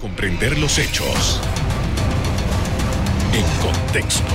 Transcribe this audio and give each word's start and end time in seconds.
Comprender 0.00 0.58
los 0.58 0.78
hechos 0.78 1.42
en 3.34 3.44
contexto. 3.60 4.32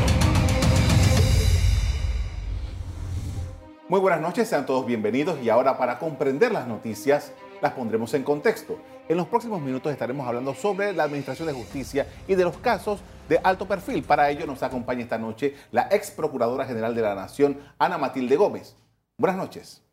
Muy 3.89 3.99
buenas 3.99 4.21
noches, 4.21 4.47
sean 4.47 4.67
todos 4.67 4.85
bienvenidos 4.85 5.39
y 5.41 5.49
ahora 5.49 5.75
para 5.79 5.97
comprender 5.97 6.51
las 6.51 6.67
noticias 6.67 7.31
las 7.63 7.73
pondremos 7.73 8.13
en 8.13 8.21
contexto. 8.21 8.77
En 9.09 9.17
los 9.17 9.25
próximos 9.25 9.59
minutos 9.59 9.91
estaremos 9.91 10.27
hablando 10.27 10.53
sobre 10.53 10.93
la 10.93 11.05
Administración 11.05 11.47
de 11.47 11.55
Justicia 11.55 12.05
y 12.27 12.35
de 12.35 12.43
los 12.43 12.57
casos 12.57 12.99
de 13.27 13.39
alto 13.43 13.67
perfil. 13.67 14.03
Para 14.03 14.29
ello 14.29 14.45
nos 14.45 14.61
acompaña 14.61 15.01
esta 15.01 15.17
noche 15.17 15.55
la 15.71 15.87
ex 15.89 16.11
Procuradora 16.11 16.65
General 16.65 16.93
de 16.93 17.01
la 17.01 17.15
Nación, 17.15 17.59
Ana 17.79 17.97
Matilde 17.97 18.35
Gómez. 18.35 18.75
Buenas 19.17 19.37
noches. 19.37 19.84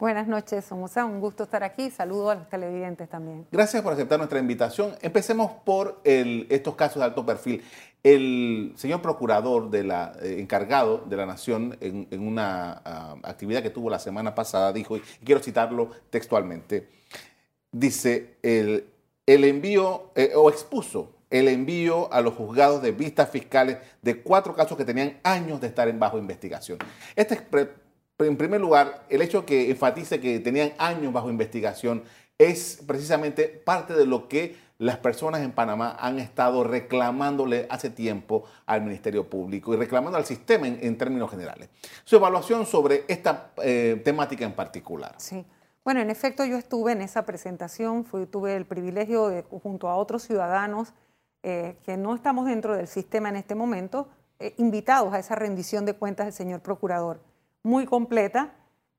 Buenas 0.00 0.26
noches, 0.26 0.64
Somoza. 0.64 1.04
Un 1.04 1.20
gusto 1.20 1.42
estar 1.42 1.62
aquí. 1.62 1.90
Saludo 1.90 2.30
a 2.30 2.34
los 2.34 2.48
televidentes 2.48 3.06
también. 3.06 3.46
Gracias 3.52 3.82
por 3.82 3.92
aceptar 3.92 4.16
nuestra 4.16 4.38
invitación. 4.38 4.94
Empecemos 5.02 5.52
por 5.62 6.00
estos 6.04 6.74
casos 6.74 7.00
de 7.00 7.04
alto 7.04 7.26
perfil. 7.26 7.62
El 8.02 8.72
señor 8.76 9.02
procurador 9.02 9.68
eh, 9.74 10.36
encargado 10.40 11.04
de 11.04 11.16
la 11.18 11.26
Nación 11.26 11.76
en, 11.82 12.26
una 12.26 12.80
ah, 12.82 13.16
actividad 13.24 13.62
que 13.62 13.68
tuvo 13.68 13.90
la 13.90 13.98
semana 13.98 14.34
pasada 14.34 14.72
dijo, 14.72 14.96
y 14.96 15.00
quiero 15.22 15.42
citarlo 15.42 15.90
textualmente, 16.08 16.88
dice, 17.70 18.38
el, 18.42 18.86
el 19.26 19.44
envío, 19.44 20.12
eh, 20.14 20.32
o 20.34 20.48
expuso 20.48 21.12
el 21.30 21.46
envío 21.46 22.12
a 22.12 22.20
los 22.20 22.34
juzgados 22.34 22.82
de 22.82 22.90
vistas 22.90 23.30
fiscales 23.30 23.78
de 24.02 24.20
cuatro 24.20 24.54
casos 24.54 24.76
que 24.76 24.84
tenían 24.84 25.20
años 25.22 25.60
de 25.60 25.68
estar 25.68 25.88
en 25.88 25.98
bajo 25.98 26.18
investigación. 26.18 26.78
Este 27.14 27.34
en 28.24 28.36
primer 28.36 28.60
lugar, 28.60 29.04
el 29.08 29.22
hecho 29.22 29.46
que 29.46 29.70
enfatice 29.70 30.20
que 30.20 30.40
tenían 30.40 30.72
años 30.78 31.12
bajo 31.12 31.30
investigación 31.30 32.02
es 32.38 32.82
precisamente 32.86 33.48
parte 33.48 33.94
de 33.94 34.06
lo 34.06 34.28
que 34.28 34.56
las 34.78 34.96
personas 34.96 35.42
en 35.42 35.52
Panamá 35.52 35.94
han 36.00 36.18
estado 36.18 36.64
reclamándole 36.64 37.66
hace 37.68 37.90
tiempo 37.90 38.44
al 38.64 38.80
Ministerio 38.80 39.28
Público 39.28 39.74
y 39.74 39.76
reclamando 39.76 40.16
al 40.16 40.24
sistema 40.24 40.66
en, 40.66 40.96
términos 40.96 41.30
generales. 41.30 41.68
Su 42.04 42.16
evaluación 42.16 42.64
sobre 42.64 43.04
esta 43.06 43.52
eh, 43.62 44.00
temática 44.02 44.46
en 44.46 44.54
particular. 44.54 45.14
Sí. 45.18 45.44
Bueno, 45.84 46.00
en 46.00 46.08
efecto, 46.08 46.46
yo 46.46 46.56
estuve 46.56 46.92
en 46.92 47.02
esa 47.02 47.26
presentación, 47.26 48.04
tuve 48.30 48.56
el 48.56 48.64
privilegio 48.64 49.28
de, 49.28 49.42
junto 49.42 49.88
a 49.88 49.96
otros 49.96 50.22
ciudadanos 50.22 50.94
eh, 51.42 51.76
que 51.84 51.98
no 51.98 52.14
estamos 52.14 52.46
dentro 52.46 52.74
del 52.74 52.86
sistema 52.86 53.28
en 53.28 53.36
este 53.36 53.54
momento, 53.54 54.08
eh, 54.38 54.54
invitados 54.56 55.12
a 55.12 55.18
esa 55.18 55.34
rendición 55.34 55.84
de 55.84 55.92
cuentas 55.92 56.26
del 56.26 56.32
señor 56.32 56.60
procurador 56.60 57.20
muy 57.62 57.86
completa 57.86 58.52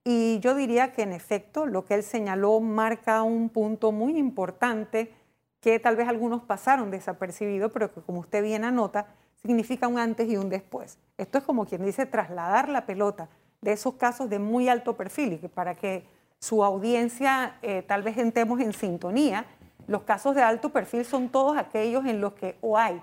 y 0.04 0.40
yo 0.40 0.56
diría 0.56 0.94
que 0.94 1.04
en 1.04 1.14
efecto 1.14 1.66
lo 1.66 1.86
que 1.86 1.94
él 1.94 2.04
señaló 2.04 2.60
marca 2.60 3.22
un 3.24 3.50
punto 3.50 3.92
muy 3.92 4.18
importante 4.18 5.14
que 5.60 5.80
tal 5.80 5.96
vez 5.96 6.08
algunos 6.08 6.42
pasaron 6.42 6.90
desapercibido, 6.90 7.72
pero 7.72 7.94
que 7.94 8.02
como 8.02 8.20
usted 8.20 8.42
bien 8.42 8.64
anota, 8.64 9.08
significa 9.42 9.88
un 9.88 10.00
antes 10.00 10.28
y 10.28 10.38
un 10.38 10.50
después. 10.50 10.98
Esto 11.18 11.38
es 11.38 11.44
como 11.44 11.66
quien 11.66 11.86
dice 11.86 12.08
trasladar 12.08 12.68
la 12.68 12.86
pelota 12.86 13.30
de 13.62 13.74
esos 13.74 13.94
casos 13.94 14.30
de 14.30 14.40
muy 14.40 14.70
alto 14.70 14.98
perfil 14.98 15.34
y 15.34 15.38
que 15.38 15.50
para 15.50 15.76
que 15.76 16.04
su 16.40 16.64
audiencia 16.64 17.58
eh, 17.62 17.84
tal 17.84 18.02
vez 18.02 18.18
entremos 18.18 18.60
en 18.60 18.74
sintonía, 18.74 19.46
los 19.86 20.02
casos 20.04 20.34
de 20.36 20.42
alto 20.42 20.70
perfil 20.70 21.06
son 21.06 21.30
todos 21.30 21.58
aquellos 21.58 22.06
en 22.06 22.22
los 22.22 22.34
que 22.34 22.58
o 22.62 22.78
hay 22.78 23.02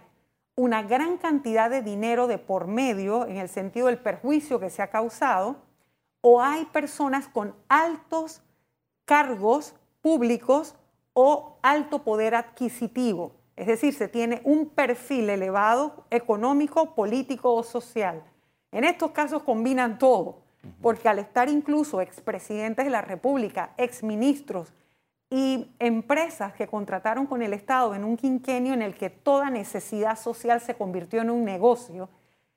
una 0.58 0.82
gran 0.82 1.18
cantidad 1.18 1.70
de 1.70 1.82
dinero 1.82 2.26
de 2.26 2.36
por 2.36 2.66
medio 2.66 3.28
en 3.28 3.36
el 3.36 3.48
sentido 3.48 3.86
del 3.86 3.98
perjuicio 3.98 4.58
que 4.58 4.70
se 4.70 4.82
ha 4.82 4.90
causado, 4.90 5.62
o 6.20 6.42
hay 6.42 6.64
personas 6.64 7.28
con 7.28 7.54
altos 7.68 8.42
cargos 9.04 9.76
públicos 10.00 10.74
o 11.12 11.58
alto 11.62 12.02
poder 12.02 12.34
adquisitivo. 12.34 13.30
Es 13.54 13.68
decir, 13.68 13.94
se 13.94 14.08
tiene 14.08 14.40
un 14.42 14.68
perfil 14.68 15.30
elevado 15.30 16.04
económico, 16.10 16.96
político 16.96 17.54
o 17.54 17.62
social. 17.62 18.24
En 18.72 18.82
estos 18.82 19.12
casos 19.12 19.44
combinan 19.44 20.00
todo, 20.00 20.40
porque 20.82 21.08
al 21.08 21.20
estar 21.20 21.48
incluso 21.48 22.00
expresidentes 22.00 22.84
de 22.84 22.90
la 22.90 23.02
República, 23.02 23.74
exministros, 23.76 24.72
y 25.30 25.70
empresas 25.78 26.54
que 26.54 26.66
contrataron 26.66 27.26
con 27.26 27.42
el 27.42 27.52
Estado 27.52 27.94
en 27.94 28.04
un 28.04 28.16
quinquenio 28.16 28.72
en 28.72 28.82
el 28.82 28.94
que 28.94 29.10
toda 29.10 29.50
necesidad 29.50 30.18
social 30.18 30.60
se 30.60 30.74
convirtió 30.74 31.20
en 31.20 31.30
un 31.30 31.44
negocio, 31.44 32.08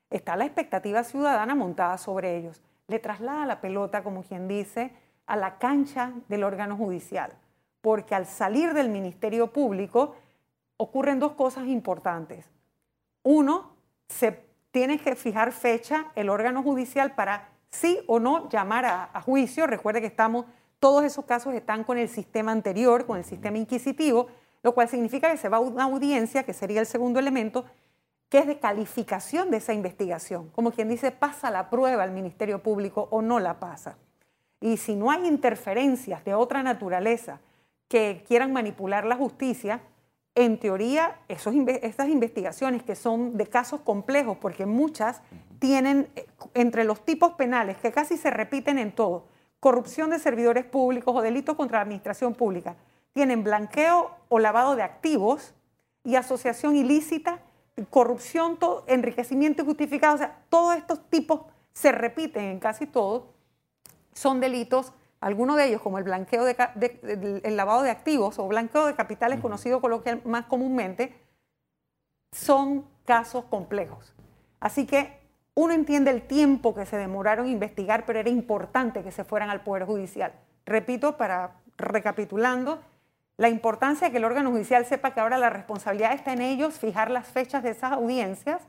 está 0.08 0.36
la 0.36 0.46
expectativa 0.46 1.04
ciudadana 1.04 1.54
montada 1.54 1.98
sobre 1.98 2.36
ellos. 2.36 2.62
Le 2.88 2.98
traslada 2.98 3.46
la 3.46 3.60
pelota, 3.60 4.02
como 4.02 4.22
quien 4.22 4.48
dice, 4.48 4.92
a 5.26 5.36
la 5.36 5.58
cancha 5.58 6.12
del 6.28 6.44
órgano 6.44 6.76
judicial, 6.76 7.32
porque 7.80 8.14
al 8.14 8.26
salir 8.26 8.72
del 8.72 8.88
Ministerio 8.88 9.52
Público 9.52 10.16
ocurren 10.78 11.18
dos 11.18 11.32
cosas 11.32 11.66
importantes. 11.66 12.50
Uno, 13.22 13.72
se 14.08 14.44
tiene 14.70 14.98
que 14.98 15.14
fijar 15.14 15.52
fecha 15.52 16.06
el 16.14 16.28
órgano 16.28 16.62
judicial 16.62 17.14
para 17.14 17.50
sí 17.70 18.00
o 18.06 18.18
no 18.18 18.48
llamar 18.48 18.84
a, 18.84 19.10
a 19.12 19.20
juicio. 19.20 19.66
Recuerde 19.66 20.00
que 20.00 20.06
estamos 20.06 20.46
todos 20.82 21.04
esos 21.04 21.24
casos 21.26 21.54
están 21.54 21.84
con 21.84 21.96
el 21.96 22.08
sistema 22.08 22.50
anterior, 22.50 23.06
con 23.06 23.16
el 23.16 23.24
sistema 23.24 23.56
inquisitivo, 23.56 24.26
lo 24.64 24.74
cual 24.74 24.88
significa 24.88 25.30
que 25.30 25.36
se 25.36 25.48
va 25.48 25.58
a 25.58 25.60
una 25.60 25.84
audiencia, 25.84 26.42
que 26.42 26.52
sería 26.52 26.80
el 26.80 26.86
segundo 26.86 27.20
elemento, 27.20 27.64
que 28.28 28.38
es 28.38 28.48
de 28.48 28.58
calificación 28.58 29.52
de 29.52 29.58
esa 29.58 29.74
investigación. 29.74 30.48
Como 30.48 30.72
quien 30.72 30.88
dice, 30.88 31.12
pasa 31.12 31.52
la 31.52 31.70
prueba 31.70 32.02
al 32.02 32.10
Ministerio 32.10 32.64
Público 32.64 33.06
o 33.12 33.22
no 33.22 33.38
la 33.38 33.60
pasa. 33.60 33.96
Y 34.60 34.76
si 34.76 34.96
no 34.96 35.12
hay 35.12 35.24
interferencias 35.24 36.24
de 36.24 36.34
otra 36.34 36.64
naturaleza 36.64 37.38
que 37.86 38.24
quieran 38.26 38.52
manipular 38.52 39.04
la 39.04 39.14
justicia, 39.14 39.82
en 40.34 40.58
teoría, 40.58 41.20
esos, 41.28 41.54
estas 41.80 42.08
investigaciones 42.08 42.82
que 42.82 42.96
son 42.96 43.36
de 43.36 43.46
casos 43.46 43.82
complejos, 43.82 44.36
porque 44.38 44.66
muchas 44.66 45.22
tienen 45.60 46.08
eh, 46.16 46.26
entre 46.54 46.82
los 46.82 47.04
tipos 47.04 47.34
penales, 47.34 47.76
que 47.76 47.92
casi 47.92 48.16
se 48.16 48.30
repiten 48.30 48.78
en 48.78 48.90
todo, 48.90 49.30
corrupción 49.62 50.10
de 50.10 50.18
servidores 50.18 50.64
públicos 50.64 51.14
o 51.16 51.22
delitos 51.22 51.54
contra 51.54 51.78
la 51.78 51.82
administración 51.82 52.34
pública. 52.34 52.74
Tienen 53.12 53.44
blanqueo 53.44 54.10
o 54.28 54.40
lavado 54.40 54.74
de 54.74 54.82
activos 54.82 55.54
y 56.02 56.16
asociación 56.16 56.74
ilícita, 56.74 57.38
corrupción, 57.88 58.58
enriquecimiento 58.88 59.62
injustificado. 59.62 60.16
O 60.16 60.18
sea, 60.18 60.42
todos 60.48 60.74
estos 60.74 61.08
tipos 61.08 61.42
se 61.72 61.92
repiten 61.92 62.42
en 62.46 62.58
casi 62.58 62.88
todos. 62.88 63.22
Son 64.12 64.40
delitos, 64.40 64.94
algunos 65.20 65.56
de 65.56 65.68
ellos, 65.68 65.80
como 65.80 65.98
el 65.98 66.04
blanqueo 66.04 66.44
de, 66.44 67.40
el 67.44 67.56
lavado 67.56 67.82
de 67.82 67.90
activos 67.90 68.40
o 68.40 68.48
blanqueo 68.48 68.86
de 68.86 68.96
capitales, 68.96 69.38
conocido 69.38 69.80
coloquial 69.80 70.22
más 70.24 70.46
comúnmente, 70.46 71.14
son 72.32 72.84
casos 73.04 73.44
complejos. 73.44 74.12
Así 74.58 74.86
que 74.86 75.21
uno 75.54 75.74
entiende 75.74 76.10
el 76.10 76.22
tiempo 76.22 76.74
que 76.74 76.86
se 76.86 76.96
demoraron 76.96 77.46
en 77.46 77.52
investigar, 77.52 78.06
pero 78.06 78.18
era 78.18 78.30
importante 78.30 79.02
que 79.02 79.12
se 79.12 79.24
fueran 79.24 79.50
al 79.50 79.62
Poder 79.62 79.84
Judicial. 79.84 80.32
Repito, 80.64 81.16
para 81.16 81.56
recapitulando, 81.76 82.80
la 83.36 83.48
importancia 83.48 84.06
de 84.06 84.12
que 84.12 84.18
el 84.18 84.24
órgano 84.24 84.50
judicial 84.50 84.84
sepa 84.86 85.12
que 85.12 85.20
ahora 85.20 85.38
la 85.38 85.50
responsabilidad 85.50 86.12
está 86.12 86.32
en 86.32 86.42
ellos, 86.42 86.78
fijar 86.78 87.10
las 87.10 87.26
fechas 87.26 87.62
de 87.62 87.70
esas 87.70 87.92
audiencias, 87.92 88.62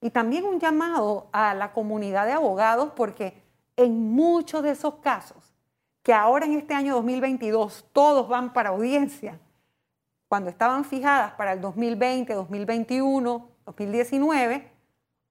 y 0.00 0.10
también 0.10 0.44
un 0.44 0.60
llamado 0.60 1.28
a 1.32 1.54
la 1.54 1.72
comunidad 1.72 2.26
de 2.26 2.32
abogados, 2.32 2.92
porque 2.94 3.42
en 3.76 4.12
muchos 4.12 4.62
de 4.62 4.70
esos 4.70 4.96
casos, 4.96 5.54
que 6.02 6.12
ahora 6.12 6.46
en 6.46 6.54
este 6.54 6.74
año 6.74 6.94
2022 6.94 7.86
todos 7.92 8.28
van 8.28 8.52
para 8.52 8.70
audiencia, 8.70 9.38
cuando 10.28 10.50
estaban 10.50 10.84
fijadas 10.84 11.32
para 11.32 11.52
el 11.52 11.60
2020, 11.60 12.34
2021, 12.34 13.48
2019, 13.64 14.70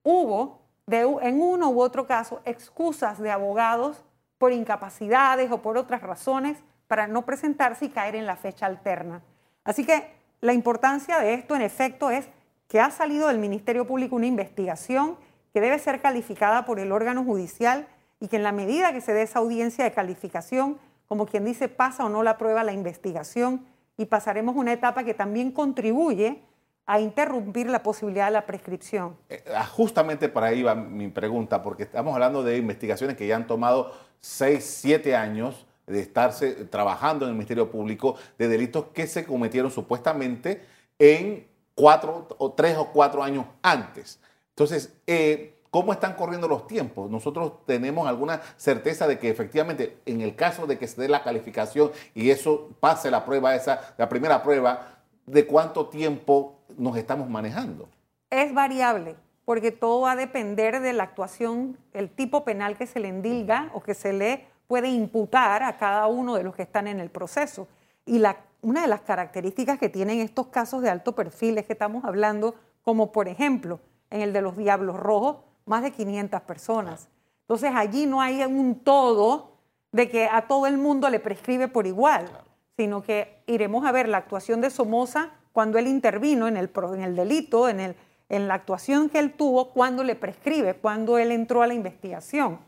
hubo 0.03 0.66
en 0.89 1.41
uno 1.41 1.69
u 1.69 1.81
otro 1.81 2.07
caso 2.07 2.41
excusas 2.45 3.19
de 3.19 3.29
abogados 3.29 4.05
por 4.37 4.53
incapacidades 4.53 5.51
o 5.51 5.61
por 5.61 5.77
otras 5.77 6.01
razones 6.01 6.57
para 6.87 7.07
no 7.07 7.25
presentarse 7.25 7.85
y 7.85 7.89
caer 7.89 8.15
en 8.15 8.25
la 8.25 8.37
fecha 8.37 8.65
alterna. 8.65 9.21
Así 9.65 9.85
que 9.85 10.13
la 10.39 10.53
importancia 10.53 11.19
de 11.19 11.33
esto, 11.33 11.55
en 11.55 11.61
efecto, 11.61 12.09
es 12.09 12.29
que 12.69 12.79
ha 12.79 12.89
salido 12.91 13.27
del 13.27 13.39
Ministerio 13.39 13.85
Público 13.85 14.15
una 14.15 14.27
investigación 14.27 15.17
que 15.53 15.59
debe 15.59 15.77
ser 15.79 16.01
calificada 16.01 16.63
por 16.63 16.79
el 16.79 16.93
órgano 16.93 17.23
judicial 17.23 17.87
y 18.21 18.29
que 18.29 18.37
en 18.37 18.43
la 18.43 18.53
medida 18.53 18.93
que 18.93 19.01
se 19.01 19.13
dé 19.13 19.23
esa 19.23 19.39
audiencia 19.39 19.83
de 19.83 19.91
calificación, 19.91 20.77
como 21.07 21.25
quien 21.25 21.43
dice, 21.43 21.67
pasa 21.67 22.05
o 22.05 22.09
no 22.09 22.23
la 22.23 22.37
prueba 22.37 22.63
la 22.63 22.71
investigación 22.71 23.65
y 23.97 24.05
pasaremos 24.05 24.55
una 24.55 24.71
etapa 24.71 25.03
que 25.03 25.13
también 25.13 25.51
contribuye 25.51 26.41
a 26.87 27.01
interrumpir 27.01 27.69
la 27.69 27.83
posibilidad 27.83 28.27
de 28.27 28.31
la 28.31 28.45
prescripción. 28.45 29.17
Eh, 29.29 29.43
ah, 29.53 29.65
justamente 29.65 30.29
para 30.29 30.47
ahí 30.47 30.63
va 30.63 30.73
mi 30.73 31.09
pregunta, 31.09 31.61
porque 31.61 31.83
estamos 31.83 32.13
hablando 32.13 32.43
de 32.43 32.57
investigaciones 32.57 33.17
que 33.17 33.27
ya 33.27 33.35
han 33.35 33.45
tomado 33.45 33.91
6, 34.21 34.63
7 34.63 35.15
años 35.15 35.67
de 35.85 35.99
estarse 35.99 36.53
trabajando 36.65 37.25
en 37.25 37.31
el 37.31 37.35
Ministerio 37.35 37.69
Público 37.69 38.15
de 38.37 38.47
delitos 38.47 38.85
que 38.93 39.05
se 39.05 39.25
cometieron 39.25 39.69
supuestamente 39.69 40.61
en 40.97 41.45
cuatro 41.75 42.27
o 42.37 42.51
tres 42.53 42.77
o 42.77 42.87
cuatro 42.87 43.21
años 43.21 43.45
antes. 43.61 44.19
Entonces, 44.49 44.93
eh, 45.05 45.59
¿cómo 45.69 45.93
están 45.93 46.13
corriendo 46.13 46.47
los 46.47 46.67
tiempos? 46.67 47.09
Nosotros 47.09 47.65
tenemos 47.65 48.07
alguna 48.07 48.41
certeza 48.57 49.07
de 49.07 49.19
que 49.19 49.29
efectivamente, 49.29 49.97
en 50.05 50.21
el 50.21 50.35
caso 50.35 50.67
de 50.67 50.77
que 50.77 50.87
se 50.87 51.01
dé 51.01 51.09
la 51.09 51.23
calificación 51.23 51.91
y 52.15 52.31
eso 52.31 52.69
pase 52.79 53.11
la 53.11 53.25
prueba 53.25 53.55
esa, 53.55 53.93
la 53.97 54.09
primera 54.09 54.41
prueba, 54.41 55.03
de 55.25 55.45
cuánto 55.45 55.87
tiempo 55.87 56.56
nos 56.77 56.97
estamos 56.97 57.29
manejando. 57.29 57.87
Es 58.29 58.53
variable, 58.53 59.15
porque 59.45 59.71
todo 59.71 60.01
va 60.01 60.11
a 60.11 60.15
depender 60.15 60.81
de 60.81 60.93
la 60.93 61.03
actuación, 61.03 61.77
el 61.93 62.09
tipo 62.09 62.43
penal 62.43 62.77
que 62.77 62.87
se 62.87 62.99
le 62.99 63.07
endilga 63.07 63.71
o 63.73 63.81
que 63.81 63.93
se 63.93 64.13
le 64.13 64.45
puede 64.67 64.89
imputar 64.89 65.63
a 65.63 65.77
cada 65.77 66.07
uno 66.07 66.35
de 66.35 66.43
los 66.43 66.55
que 66.55 66.63
están 66.63 66.87
en 66.87 66.99
el 66.99 67.09
proceso. 67.09 67.67
Y 68.05 68.19
la, 68.19 68.37
una 68.61 68.81
de 68.81 68.87
las 68.87 69.01
características 69.01 69.79
que 69.79 69.89
tienen 69.89 70.19
estos 70.19 70.47
casos 70.47 70.81
de 70.81 70.89
alto 70.89 71.15
perfil 71.15 71.57
es 71.57 71.65
que 71.65 71.73
estamos 71.73 72.03
hablando, 72.03 72.55
como 72.83 73.11
por 73.11 73.27
ejemplo, 73.27 73.79
en 74.09 74.21
el 74.21 74.33
de 74.33 74.41
los 74.41 74.57
Diablos 74.57 74.97
Rojos, 74.97 75.37
más 75.65 75.83
de 75.83 75.91
500 75.91 76.41
personas. 76.41 77.09
Entonces 77.41 77.71
allí 77.73 78.05
no 78.05 78.21
hay 78.21 78.43
un 78.43 78.79
todo 78.79 79.57
de 79.91 80.09
que 80.09 80.27
a 80.27 80.47
todo 80.47 80.67
el 80.67 80.77
mundo 80.77 81.09
le 81.09 81.19
prescribe 81.19 81.67
por 81.67 81.87
igual, 81.87 82.29
sino 82.75 83.01
que 83.01 83.41
iremos 83.47 83.85
a 83.85 83.91
ver 83.91 84.07
la 84.07 84.17
actuación 84.17 84.61
de 84.61 84.69
Somoza 84.69 85.31
cuando 85.57 85.79
él 85.79 85.87
intervino 85.87 86.47
en 86.47 86.55
el, 86.55 86.69
en 86.93 87.01
el 87.01 87.15
delito, 87.15 87.67
en, 87.67 87.79
el, 87.79 87.95
en 88.29 88.47
la 88.47 88.53
actuación 88.53 89.09
que 89.09 89.17
él 89.17 89.33
tuvo, 89.33 89.71
cuando 89.71 90.03
le 90.03 90.13
prescribe, 90.13 90.75
cuando 90.75 91.17
él 91.17 91.31
entró 91.31 91.63
a 91.63 91.67
la 91.67 91.73
investigación. 91.73 92.59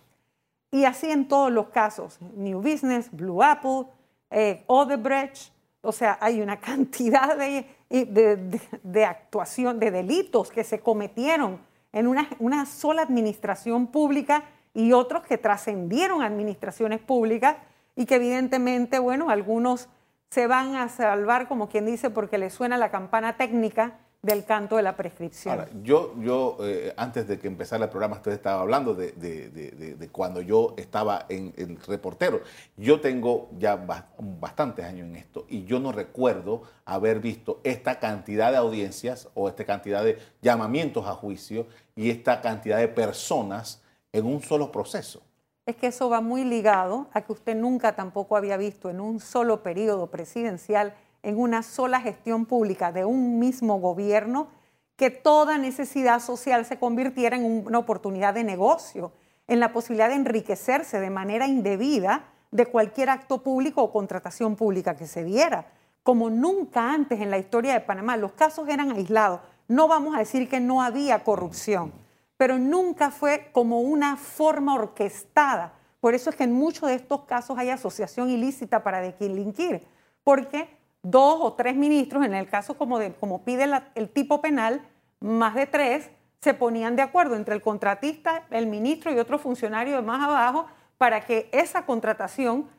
Y 0.71 0.85
así 0.85 1.11
en 1.11 1.27
todos 1.27 1.51
los 1.51 1.69
casos, 1.69 2.17
New 2.35 2.63
Business, 2.63 3.11
Blue 3.11 3.43
Apple, 3.43 3.85
eh, 4.31 4.63
Odebrecht, 4.65 5.53
o 5.81 5.91
sea, 5.91 6.17
hay 6.19 6.41
una 6.41 6.59
cantidad 6.59 7.37
de, 7.37 7.67
de, 7.91 8.59
de, 8.81 9.05
actuación, 9.05 9.79
de 9.79 9.91
delitos 9.91 10.49
que 10.49 10.63
se 10.63 10.79
cometieron 10.79 11.59
en 11.93 12.07
una, 12.07 12.27
una 12.39 12.65
sola 12.65 13.03
administración 13.03 13.85
pública 13.85 14.45
y 14.73 14.93
otros 14.93 15.21
que 15.27 15.37
trascendieron 15.37 16.23
administraciones 16.23 17.01
públicas 17.01 17.55
y 17.95 18.07
que 18.07 18.15
evidentemente, 18.15 18.97
bueno, 18.97 19.29
algunos 19.29 19.89
se 20.29 20.47
van 20.47 20.75
a 20.75 20.89
salvar, 20.89 21.47
como 21.47 21.69
quien 21.69 21.85
dice, 21.85 22.09
porque 22.09 22.37
les 22.37 22.53
suena 22.53 22.77
la 22.77 22.91
campana 22.91 23.35
técnica 23.37 23.99
del 24.21 24.43
canto 24.43 24.75
de 24.75 24.83
la 24.83 24.97
prescripción. 24.97 25.65
Yo, 25.81 26.13
yo 26.19 26.57
eh, 26.61 26.93
antes 26.97 27.25
de 27.27 27.39
que 27.39 27.47
empezara 27.47 27.85
el 27.85 27.89
programa, 27.89 28.17
usted 28.17 28.33
estaba 28.33 28.61
hablando 28.61 28.93
de, 28.93 29.13
de, 29.13 29.49
de, 29.49 30.09
cuando 30.09 30.41
yo 30.41 30.73
estaba 30.77 31.25
en 31.29 31.53
el 31.55 31.77
reportero. 31.77 32.41
Yo 32.75 32.99
tengo 32.99 33.49
ya 33.57 33.77
bastantes 33.77 34.83
años 34.83 35.07
en 35.07 35.15
esto 35.15 35.45
y 35.47 35.63
yo 35.63 35.79
no 35.79 35.93
recuerdo 35.93 36.63
haber 36.83 37.21
visto 37.21 37.61
esta 37.63 37.99
cantidad 37.99 38.51
de 38.51 38.57
audiencias 38.57 39.29
o 39.35 39.47
esta 39.47 39.63
cantidad 39.63 40.03
de 40.03 40.19
llamamientos 40.41 41.07
a 41.07 41.13
juicio 41.13 41.67
y 41.95 42.09
esta 42.09 42.41
cantidad 42.41 42.77
de 42.77 42.89
personas 42.89 43.81
en 44.11 44.25
un 44.25 44.41
solo 44.41 44.69
proceso. 44.69 45.21
Es 45.69 45.75
que 45.75 45.85
eso 45.85 46.09
va 46.09 46.19
muy 46.19 46.45
ligado 46.45 47.09
a 47.13 47.21
que 47.21 47.31
usted 47.31 47.55
nunca 47.55 47.95
tampoco 47.95 48.35
había 48.35 48.57
visto 48.57 48.89
en 48.89 48.99
un 48.99 49.19
solo 49.19 49.61
periodo 49.61 50.07
presidencial, 50.07 50.95
en 51.21 51.39
una 51.39 51.61
sola 51.61 52.01
gestión 52.01 52.47
pública 52.47 52.91
de 52.91 53.05
un 53.05 53.37
mismo 53.37 53.79
gobierno, 53.79 54.47
que 54.95 55.11
toda 55.11 55.59
necesidad 55.59 56.21
social 56.21 56.65
se 56.65 56.79
convirtiera 56.79 57.37
en 57.37 57.67
una 57.67 57.77
oportunidad 57.77 58.33
de 58.33 58.43
negocio, 58.43 59.11
en 59.47 59.59
la 59.59 59.71
posibilidad 59.71 60.09
de 60.09 60.15
enriquecerse 60.15 60.99
de 60.99 61.11
manera 61.11 61.45
indebida 61.45 62.23
de 62.49 62.65
cualquier 62.65 63.11
acto 63.11 63.43
público 63.43 63.83
o 63.83 63.91
contratación 63.91 64.55
pública 64.55 64.95
que 64.95 65.05
se 65.05 65.23
diera. 65.23 65.67
Como 66.01 66.31
nunca 66.31 66.91
antes 66.91 67.21
en 67.21 67.29
la 67.29 67.37
historia 67.37 67.73
de 67.73 67.81
Panamá, 67.81 68.17
los 68.17 68.31
casos 68.31 68.67
eran 68.69 68.91
aislados. 68.91 69.41
No 69.67 69.87
vamos 69.87 70.15
a 70.15 70.17
decir 70.17 70.49
que 70.49 70.59
no 70.59 70.81
había 70.81 71.23
corrupción 71.23 71.93
pero 72.39 72.57
nunca 72.57 73.11
fue 73.11 73.49
como 73.51 73.81
una 73.81 74.15
forma 74.15 74.73
orquestada. 74.73 75.73
Por 75.99 76.15
eso 76.15 76.29
es 76.29 76.37
que 76.37 76.45
en 76.45 76.53
muchos 76.53 76.87
de 76.87 76.95
estos 76.95 77.25
casos 77.25 77.57
hay 77.57 77.69
asociación 77.69 78.29
ilícita 78.29 78.81
para 78.81 79.01
delinquir, 79.01 79.85
porque 80.23 80.69
dos 81.03 81.39
o 81.41 81.51
tres 81.55 81.75
ministros, 81.75 82.23
en 82.23 82.33
el 82.33 82.47
caso 82.47 82.77
como, 82.77 82.97
de, 82.97 83.13
como 83.13 83.43
pide 83.43 83.69
el 83.93 84.09
tipo 84.09 84.39
penal, 84.39 84.81
más 85.19 85.53
de 85.53 85.67
tres, 85.67 86.11
se 86.39 86.53
ponían 86.53 86.95
de 86.95 87.01
acuerdo 87.01 87.35
entre 87.35 87.55
el 87.55 87.61
contratista, 87.61 88.45
el 88.51 88.67
ministro 88.67 89.11
y 89.11 89.19
otro 89.19 89.37
funcionario 89.37 89.97
de 89.97 90.01
más 90.01 90.25
abajo 90.25 90.67
para 90.97 91.25
que 91.25 91.49
esa 91.51 91.85
contratación 91.85 92.69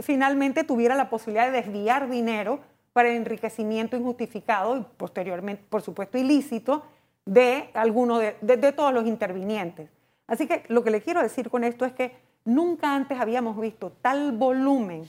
finalmente 0.00 0.64
tuviera 0.64 0.94
la 0.94 1.10
posibilidad 1.10 1.52
de 1.52 1.60
desviar 1.60 2.08
dinero 2.08 2.60
para 2.94 3.10
el 3.10 3.16
enriquecimiento 3.16 3.94
injustificado 3.94 4.78
y 4.78 4.86
posteriormente, 4.96 5.66
por 5.68 5.82
supuesto, 5.82 6.16
ilícito 6.16 6.82
de 7.26 7.70
alguno 7.74 8.18
de, 8.18 8.72
todos 8.72 8.94
los 8.94 9.06
intervinientes. 9.06 9.90
Así 10.26 10.46
que 10.46 10.64
lo 10.68 10.82
que 10.82 10.90
le 10.90 11.02
quiero 11.02 11.22
decir 11.22 11.50
con 11.50 11.64
esto 11.64 11.84
es 11.84 11.92
que 11.92 12.16
nunca 12.44 12.94
antes 12.94 13.20
habíamos 13.20 13.60
visto 13.60 13.92
tal 14.00 14.32
volumen 14.32 15.04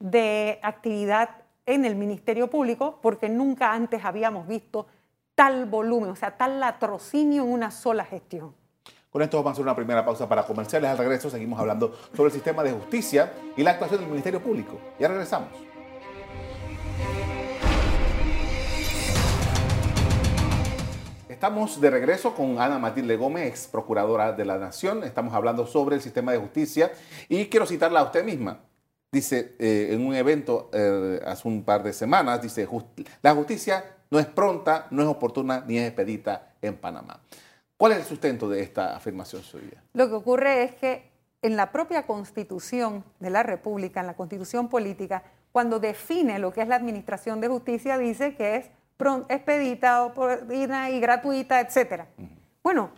de 0.00 0.58
actividad 0.62 1.30
en 1.64 1.84
el 1.84 1.94
Ministerio 1.94 2.50
Público 2.50 2.98
porque 3.00 3.28
nunca 3.28 3.72
antes 3.72 4.04
habíamos 4.04 4.48
visto 4.48 4.86
tal 5.34 5.66
volumen, 5.66 6.10
o 6.10 6.16
sea, 6.16 6.36
tal 6.36 6.58
latrocinio 6.58 7.44
en 7.44 7.52
una 7.52 7.70
sola 7.70 8.04
gestión. 8.04 8.54
Con 9.10 9.20
esto 9.20 9.36
vamos 9.36 9.50
a 9.50 9.52
hacer 9.52 9.62
una 9.62 9.76
primera 9.76 10.04
pausa 10.04 10.26
para 10.26 10.44
comerciales. 10.44 10.90
Al 10.90 10.98
regreso 10.98 11.28
seguimos 11.28 11.60
hablando 11.60 11.94
sobre 12.16 12.28
el 12.28 12.32
sistema 12.32 12.62
de 12.62 12.72
justicia 12.72 13.32
y 13.56 13.62
la 13.62 13.72
actuación 13.72 14.00
del 14.00 14.08
Ministerio 14.08 14.42
Público. 14.42 14.78
Ya 14.98 15.08
regresamos. 15.08 15.71
Estamos 21.32 21.80
de 21.80 21.88
regreso 21.88 22.34
con 22.34 22.60
Ana 22.60 22.78
Matilde 22.78 23.16
Gómez, 23.16 23.48
ex 23.48 23.66
procuradora 23.66 24.34
de 24.34 24.44
la 24.44 24.58
Nación. 24.58 25.02
Estamos 25.02 25.32
hablando 25.32 25.66
sobre 25.66 25.96
el 25.96 26.02
sistema 26.02 26.30
de 26.30 26.36
justicia 26.36 26.92
y 27.26 27.46
quiero 27.46 27.64
citarla 27.64 28.00
a 28.00 28.04
usted 28.04 28.22
misma. 28.22 28.60
Dice 29.10 29.56
eh, 29.58 29.88
en 29.92 30.06
un 30.06 30.14
evento 30.14 30.68
eh, 30.74 31.22
hace 31.24 31.48
un 31.48 31.64
par 31.64 31.82
de 31.82 31.94
semanas, 31.94 32.42
dice, 32.42 32.68
la 33.22 33.34
justicia 33.34 33.82
no 34.10 34.18
es 34.18 34.26
pronta, 34.26 34.88
no 34.90 35.00
es 35.00 35.08
oportuna 35.08 35.64
ni 35.66 35.78
es 35.78 35.86
expedita 35.86 36.52
en 36.60 36.76
Panamá. 36.76 37.18
¿Cuál 37.78 37.92
es 37.92 37.98
el 37.98 38.04
sustento 38.04 38.46
de 38.50 38.60
esta 38.60 38.94
afirmación 38.94 39.42
suya? 39.42 39.82
Lo 39.94 40.08
que 40.08 40.14
ocurre 40.14 40.64
es 40.64 40.74
que 40.74 41.10
en 41.40 41.56
la 41.56 41.72
propia 41.72 42.06
constitución 42.06 43.04
de 43.20 43.30
la 43.30 43.42
República, 43.42 44.00
en 44.00 44.06
la 44.06 44.16
constitución 44.16 44.68
política, 44.68 45.22
cuando 45.50 45.80
define 45.80 46.38
lo 46.38 46.52
que 46.52 46.60
es 46.60 46.68
la 46.68 46.76
administración 46.76 47.40
de 47.40 47.48
justicia, 47.48 47.96
dice 47.96 48.34
que 48.34 48.56
es 48.56 48.70
expedita, 49.28 50.04
oportuna 50.04 50.90
y 50.90 51.00
gratuita, 51.00 51.60
etc. 51.60 52.04
Bueno, 52.62 52.90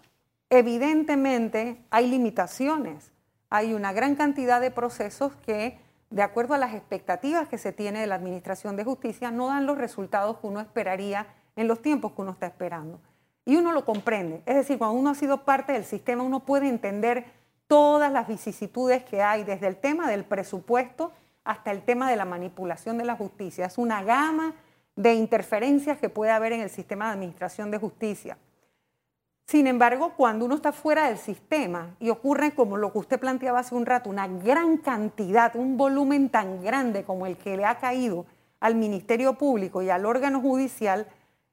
evidentemente 0.51 1.85
hay 1.91 2.09
limitaciones. 2.09 3.12
Hay 3.51 3.75
una 3.75 3.93
gran 3.93 4.17
cantidad 4.17 4.61
de 4.61 4.71
procesos 4.71 5.35
que, 5.47 5.79
de 6.11 6.23
acuerdo 6.23 6.55
a 6.55 6.59
las 6.59 6.75
expectativas 6.75 7.49
que 7.49 7.59
se 7.59 7.73
tiene 7.73 8.01
de 8.01 8.06
la 8.06 8.17
Administración 8.17 8.77
de 8.77 8.85
Justicia, 8.85 9.31
no 9.31 9.49
dan 9.49 9.67
los 9.67 9.79
resultados 9.79 10.39
que 10.39 10.47
uno 10.47 10.61
esperaría 10.61 11.27
en 11.56 11.69
los 11.69 11.81
tiempos 11.81 12.12
que 12.12 12.23
uno 12.23 12.33
está 12.33 12.47
esperando. 12.47 13.00
Y 13.45 13.57
uno 13.57 13.73
lo 13.73 13.85
comprende. 13.85 14.43
Es 14.47 14.57
decir, 14.57 14.78
cuando 14.78 14.99
uno 14.99 15.11
ha 15.11 15.14
sido 15.14 15.45
parte 15.45 15.73
del 15.73 15.85
sistema, 15.85 16.23
uno 16.23 16.40
puede 16.40 16.69
entender 16.69 17.26
todas 17.67 18.11
las 18.12 18.26
vicisitudes 18.28 19.05
que 19.05 19.23
hay, 19.23 19.45
desde 19.45 19.67
el 19.67 19.76
tema 19.76 20.09
del 20.09 20.25
presupuesto 20.25 21.12
hasta 21.45 21.71
el 21.71 21.83
tema 21.83 22.11
de 22.11 22.17
la 22.17 22.25
manipulación 22.25 22.99
de 22.99 23.05
la 23.05 23.17
justicia. 23.17 23.67
Es 23.67 23.78
una 23.78 24.02
gama 24.02 24.55
de 24.97 25.15
interferencias 25.15 25.99
que 25.99 26.09
puede 26.09 26.31
haber 26.31 26.53
en 26.53 26.61
el 26.61 26.71
sistema 26.71 27.07
de 27.07 27.13
administración 27.13 27.71
de 27.71 27.79
justicia. 27.79 28.39
Sin 29.47 29.67
embargo, 29.67 30.15
cuando 30.17 30.47
uno 30.47 30.55
está 30.55 30.73
fuera 30.73 31.09
del 31.09 31.19
sistema 31.19 31.97
y 32.01 32.09
ocurre 32.09 32.55
como 32.55 32.79
lo 32.79 32.93
que 32.93 32.99
usted 32.99 33.21
planteaba 33.21 33.59
hace 33.59 33.75
un 33.75 33.85
rato, 33.85 34.09
una 34.09 34.27
gran 34.27 34.79
cantidad, 34.79 35.55
un 35.55 35.77
volumen 35.77 36.31
tan 36.31 36.63
grande 36.63 37.05
como 37.05 37.27
el 37.27 37.37
que 37.37 37.57
le 37.57 37.67
ha 37.67 37.79
caído 37.79 38.25
al 38.61 38.75
Ministerio 38.75 39.35
Público 39.35 39.83
y 39.83 39.91
al 39.91 40.07
órgano 40.07 40.41
judicial, 40.41 41.07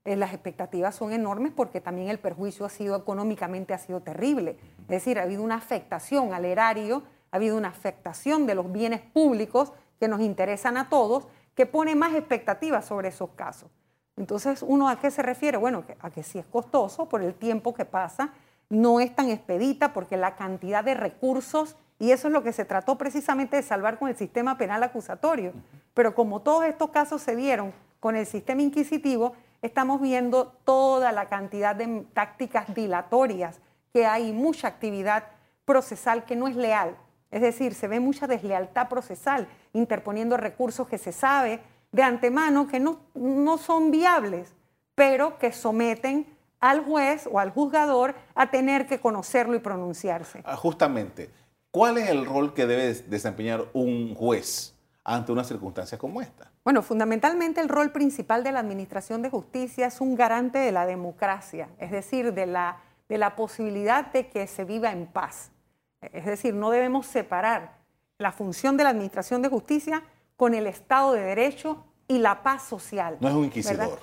eh, 0.05 0.15
las 0.15 0.33
expectativas 0.33 0.95
son 0.95 1.11
enormes 1.11 1.51
porque 1.53 1.81
también 1.81 2.07
el 2.07 2.17
perjuicio 2.17 2.65
ha 2.65 2.69
sido 2.69 2.95
económicamente 2.95 3.73
ha 3.73 3.77
sido 3.77 3.99
terrible. 3.99 4.57
Es 4.83 4.87
decir, 4.87 5.19
ha 5.19 5.23
habido 5.23 5.43
una 5.43 5.55
afectación 5.55 6.33
al 6.33 6.45
erario, 6.45 7.03
ha 7.29 7.35
habido 7.35 7.57
una 7.57 7.67
afectación 7.67 8.47
de 8.47 8.55
los 8.55 8.71
bienes 8.71 9.01
públicos 9.01 9.73
que 9.99 10.07
nos 10.07 10.21
interesan 10.21 10.77
a 10.77 10.87
todos 10.89 11.27
que 11.61 11.67
pone 11.67 11.93
más 11.93 12.15
expectativas 12.15 12.85
sobre 12.85 13.09
esos 13.09 13.29
casos. 13.35 13.69
Entonces, 14.17 14.63
¿uno 14.63 14.89
a 14.89 14.99
qué 14.99 15.11
se 15.11 15.21
refiere? 15.21 15.59
Bueno, 15.59 15.83
a 15.99 16.09
que 16.09 16.23
si 16.23 16.39
es 16.39 16.45
costoso 16.47 17.07
por 17.07 17.21
el 17.21 17.35
tiempo 17.35 17.75
que 17.75 17.85
pasa, 17.85 18.33
no 18.67 18.99
es 18.99 19.15
tan 19.15 19.29
expedita 19.29 19.93
porque 19.93 20.17
la 20.17 20.35
cantidad 20.35 20.83
de 20.83 20.95
recursos, 20.95 21.75
y 21.99 22.13
eso 22.13 22.29
es 22.29 22.33
lo 22.33 22.41
que 22.41 22.51
se 22.51 22.65
trató 22.65 22.97
precisamente 22.97 23.57
de 23.57 23.61
salvar 23.61 23.99
con 23.99 24.09
el 24.09 24.17
sistema 24.17 24.57
penal 24.57 24.81
acusatorio. 24.81 25.53
Pero 25.93 26.15
como 26.15 26.41
todos 26.41 26.65
estos 26.65 26.89
casos 26.89 27.21
se 27.21 27.35
dieron 27.35 27.73
con 27.99 28.15
el 28.15 28.25
sistema 28.25 28.63
inquisitivo, 28.63 29.33
estamos 29.61 30.01
viendo 30.01 30.53
toda 30.65 31.11
la 31.11 31.29
cantidad 31.29 31.75
de 31.75 32.07
tácticas 32.15 32.73
dilatorias 32.73 33.61
que 33.93 34.07
hay, 34.07 34.33
mucha 34.33 34.67
actividad 34.67 35.25
procesal 35.65 36.25
que 36.25 36.35
no 36.35 36.47
es 36.47 36.55
leal. 36.55 36.97
Es 37.31 37.41
decir, 37.41 37.73
se 37.73 37.87
ve 37.87 37.99
mucha 37.99 38.27
deslealtad 38.27 38.89
procesal, 38.89 39.47
interponiendo 39.73 40.37
recursos 40.37 40.87
que 40.87 40.97
se 40.97 41.11
sabe 41.11 41.61
de 41.91 42.03
antemano 42.03 42.67
que 42.67 42.79
no, 42.79 42.99
no 43.15 43.57
son 43.57 43.89
viables, 43.89 44.53
pero 44.95 45.37
que 45.37 45.51
someten 45.51 46.27
al 46.59 46.83
juez 46.83 47.27
o 47.31 47.39
al 47.39 47.51
juzgador 47.51 48.15
a 48.35 48.51
tener 48.51 48.85
que 48.85 48.99
conocerlo 48.99 49.55
y 49.55 49.59
pronunciarse. 49.59 50.41
Ah, 50.45 50.55
justamente, 50.55 51.29
¿cuál 51.71 51.97
es 51.97 52.09
el 52.09 52.25
rol 52.25 52.53
que 52.53 52.67
debe 52.67 52.93
desempeñar 52.93 53.65
un 53.73 54.13
juez 54.13 54.75
ante 55.03 55.31
una 55.31 55.43
circunstancia 55.43 55.97
como 55.97 56.21
esta? 56.21 56.51
Bueno, 56.63 56.83
fundamentalmente 56.83 57.59
el 57.59 57.69
rol 57.69 57.91
principal 57.91 58.43
de 58.43 58.51
la 58.51 58.59
Administración 58.59 59.23
de 59.23 59.31
Justicia 59.31 59.87
es 59.87 59.99
un 59.99 60.15
garante 60.15 60.59
de 60.59 60.71
la 60.71 60.85
democracia, 60.85 61.69
es 61.79 61.89
decir, 61.89 62.33
de 62.33 62.45
la, 62.45 62.77
de 63.09 63.17
la 63.17 63.35
posibilidad 63.35 64.11
de 64.11 64.27
que 64.29 64.45
se 64.45 64.63
viva 64.63 64.91
en 64.91 65.07
paz. 65.07 65.51
Es 66.01 66.25
decir, 66.25 66.53
no 66.53 66.71
debemos 66.71 67.05
separar 67.05 67.77
la 68.17 68.31
función 68.31 68.77
de 68.77 68.83
la 68.83 68.89
Administración 68.89 69.41
de 69.41 69.49
Justicia 69.49 70.03
con 70.35 70.53
el 70.53 70.67
Estado 70.67 71.13
de 71.13 71.21
Derecho 71.21 71.83
y 72.07 72.17
la 72.17 72.41
paz 72.43 72.63
social. 72.63 73.17
No 73.19 73.29
es 73.29 73.35
un 73.35 73.45
inquisidor. 73.45 73.99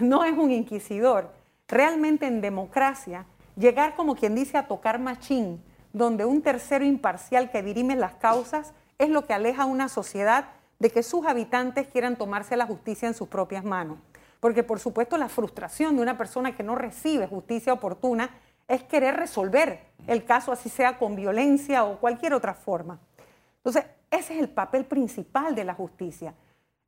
No 0.00 0.24
es 0.24 0.32
un 0.36 0.50
inquisidor. 0.50 1.30
Realmente 1.68 2.26
en 2.26 2.40
democracia, 2.40 3.26
llegar 3.56 3.94
como 3.94 4.16
quien 4.16 4.34
dice 4.34 4.56
a 4.56 4.66
tocar 4.66 4.98
machín, 4.98 5.62
donde 5.92 6.24
un 6.24 6.42
tercero 6.42 6.84
imparcial 6.84 7.50
que 7.50 7.62
dirime 7.62 7.94
las 7.96 8.14
causas 8.14 8.72
es 8.98 9.10
lo 9.10 9.26
que 9.26 9.34
aleja 9.34 9.64
a 9.64 9.66
una 9.66 9.88
sociedad 9.88 10.48
de 10.78 10.90
que 10.90 11.02
sus 11.02 11.26
habitantes 11.26 11.86
quieran 11.88 12.16
tomarse 12.16 12.56
la 12.56 12.66
justicia 12.66 13.06
en 13.06 13.14
sus 13.14 13.28
propias 13.28 13.64
manos. 13.64 13.98
Porque 14.40 14.62
por 14.62 14.80
supuesto 14.80 15.18
la 15.18 15.28
frustración 15.28 15.96
de 15.96 16.02
una 16.02 16.16
persona 16.18 16.56
que 16.56 16.62
no 16.62 16.74
recibe 16.74 17.26
justicia 17.26 17.72
oportuna 17.72 18.30
es 18.66 18.82
querer 18.82 19.16
resolver 19.16 19.91
el 20.06 20.24
caso, 20.24 20.52
así 20.52 20.68
sea 20.68 20.98
con 20.98 21.16
violencia 21.16 21.84
o 21.84 21.98
cualquier 21.98 22.34
otra 22.34 22.54
forma. 22.54 22.98
Entonces, 23.56 23.84
ese 24.10 24.34
es 24.34 24.40
el 24.40 24.48
papel 24.48 24.84
principal 24.84 25.54
de 25.54 25.64
la 25.64 25.74
justicia, 25.74 26.34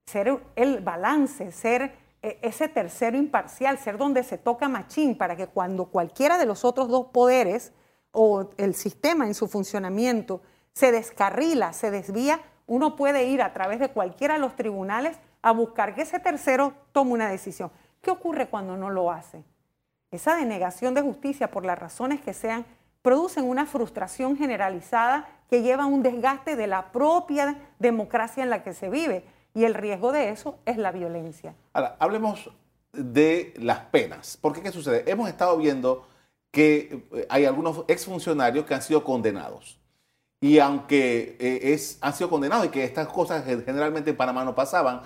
ser 0.07 0.41
el 0.57 0.81
balance, 0.81 1.53
ser 1.53 1.95
eh, 2.23 2.39
ese 2.43 2.69
tercero 2.69 3.17
imparcial, 3.17 3.79
ser 3.79 3.97
donde 3.97 4.23
se 4.23 4.39
toca 4.39 4.69
machín 4.69 5.17
para 5.17 5.37
que 5.37 5.47
cuando 5.47 5.87
cualquiera 5.87 6.39
de 6.39 6.47
los 6.47 6.65
otros 6.65 6.89
dos 6.89 7.07
poderes 7.07 7.73
o 8.13 8.51
el 8.57 8.75
sistema 8.75 9.27
en 9.27 9.35
su 9.35 9.49
funcionamiento 9.49 10.43
se 10.73 10.91
descarrila, 10.91 11.73
se 11.73 11.91
desvía, 11.91 12.41
uno 12.67 12.97
puede 12.97 13.25
ir 13.25 13.43
a 13.43 13.53
través 13.53 13.79
de 13.79 13.91
cualquiera 13.91 14.35
de 14.35 14.41
los 14.41 14.57
tribunales 14.57 15.19
a 15.43 15.53
buscar 15.53 15.95
que 15.95 16.03
ese 16.03 16.19
tercero 16.19 16.75
tome 16.93 17.13
una 17.13 17.29
decisión. 17.29 17.71
¿Qué 18.01 18.11
ocurre 18.11 18.49
cuando 18.49 18.77
no 18.77 18.91
lo 18.91 19.11
hace? 19.11 19.45
Esa 20.11 20.37
denegación 20.37 20.95
de 20.95 21.03
justicia, 21.03 21.51
por 21.51 21.65
las 21.65 21.79
razones 21.79 22.21
que 22.21 22.33
sean, 22.35 22.65
producen 23.05 23.45
una 23.45 23.67
frustración 23.67 24.35
generalizada 24.35 25.29
que 25.51 25.61
lleva 25.61 25.83
a 25.83 25.87
un 25.87 26.03
desgaste 26.03 26.57
de 26.57 26.67
la 26.67 26.91
propia 26.91 27.59
democracia 27.79 28.43
en 28.43 28.49
la 28.49 28.63
que 28.63 28.73
se 28.73 28.89
vive. 28.89 29.27
Y 29.53 29.65
el 29.65 29.75
riesgo 29.75 30.11
de 30.11 30.31
eso 30.31 30.59
es 30.65 30.79
la 30.79 30.91
violencia. 30.91 31.55
Ahora, 31.75 31.97
hablemos 31.99 32.51
de 32.93 33.53
las 33.59 33.81
penas. 33.81 34.39
Porque 34.41 34.63
¿qué 34.63 34.73
sucede? 34.73 35.05
Hemos 35.07 35.29
estado 35.29 35.59
viendo 35.59 36.09
que 36.51 37.07
eh, 37.13 37.27
hay 37.29 37.45
algunos 37.45 37.85
exfuncionarios 37.89 38.65
que 38.65 38.73
han 38.73 38.83
sido 38.83 39.05
condenados. 39.05 39.79
Y 40.41 40.59
aunque 40.59 41.37
eh, 41.39 41.75
es, 41.75 41.99
han 42.01 42.15
sido 42.15 42.31
condenados 42.31 42.65
y 42.67 42.69
que 42.71 42.85
estas 42.85 43.09
cosas 43.09 43.45
generalmente 43.45 44.11
en 44.11 44.17
Panamá 44.17 44.47
no 44.47 44.55
pasaban, 44.55 45.03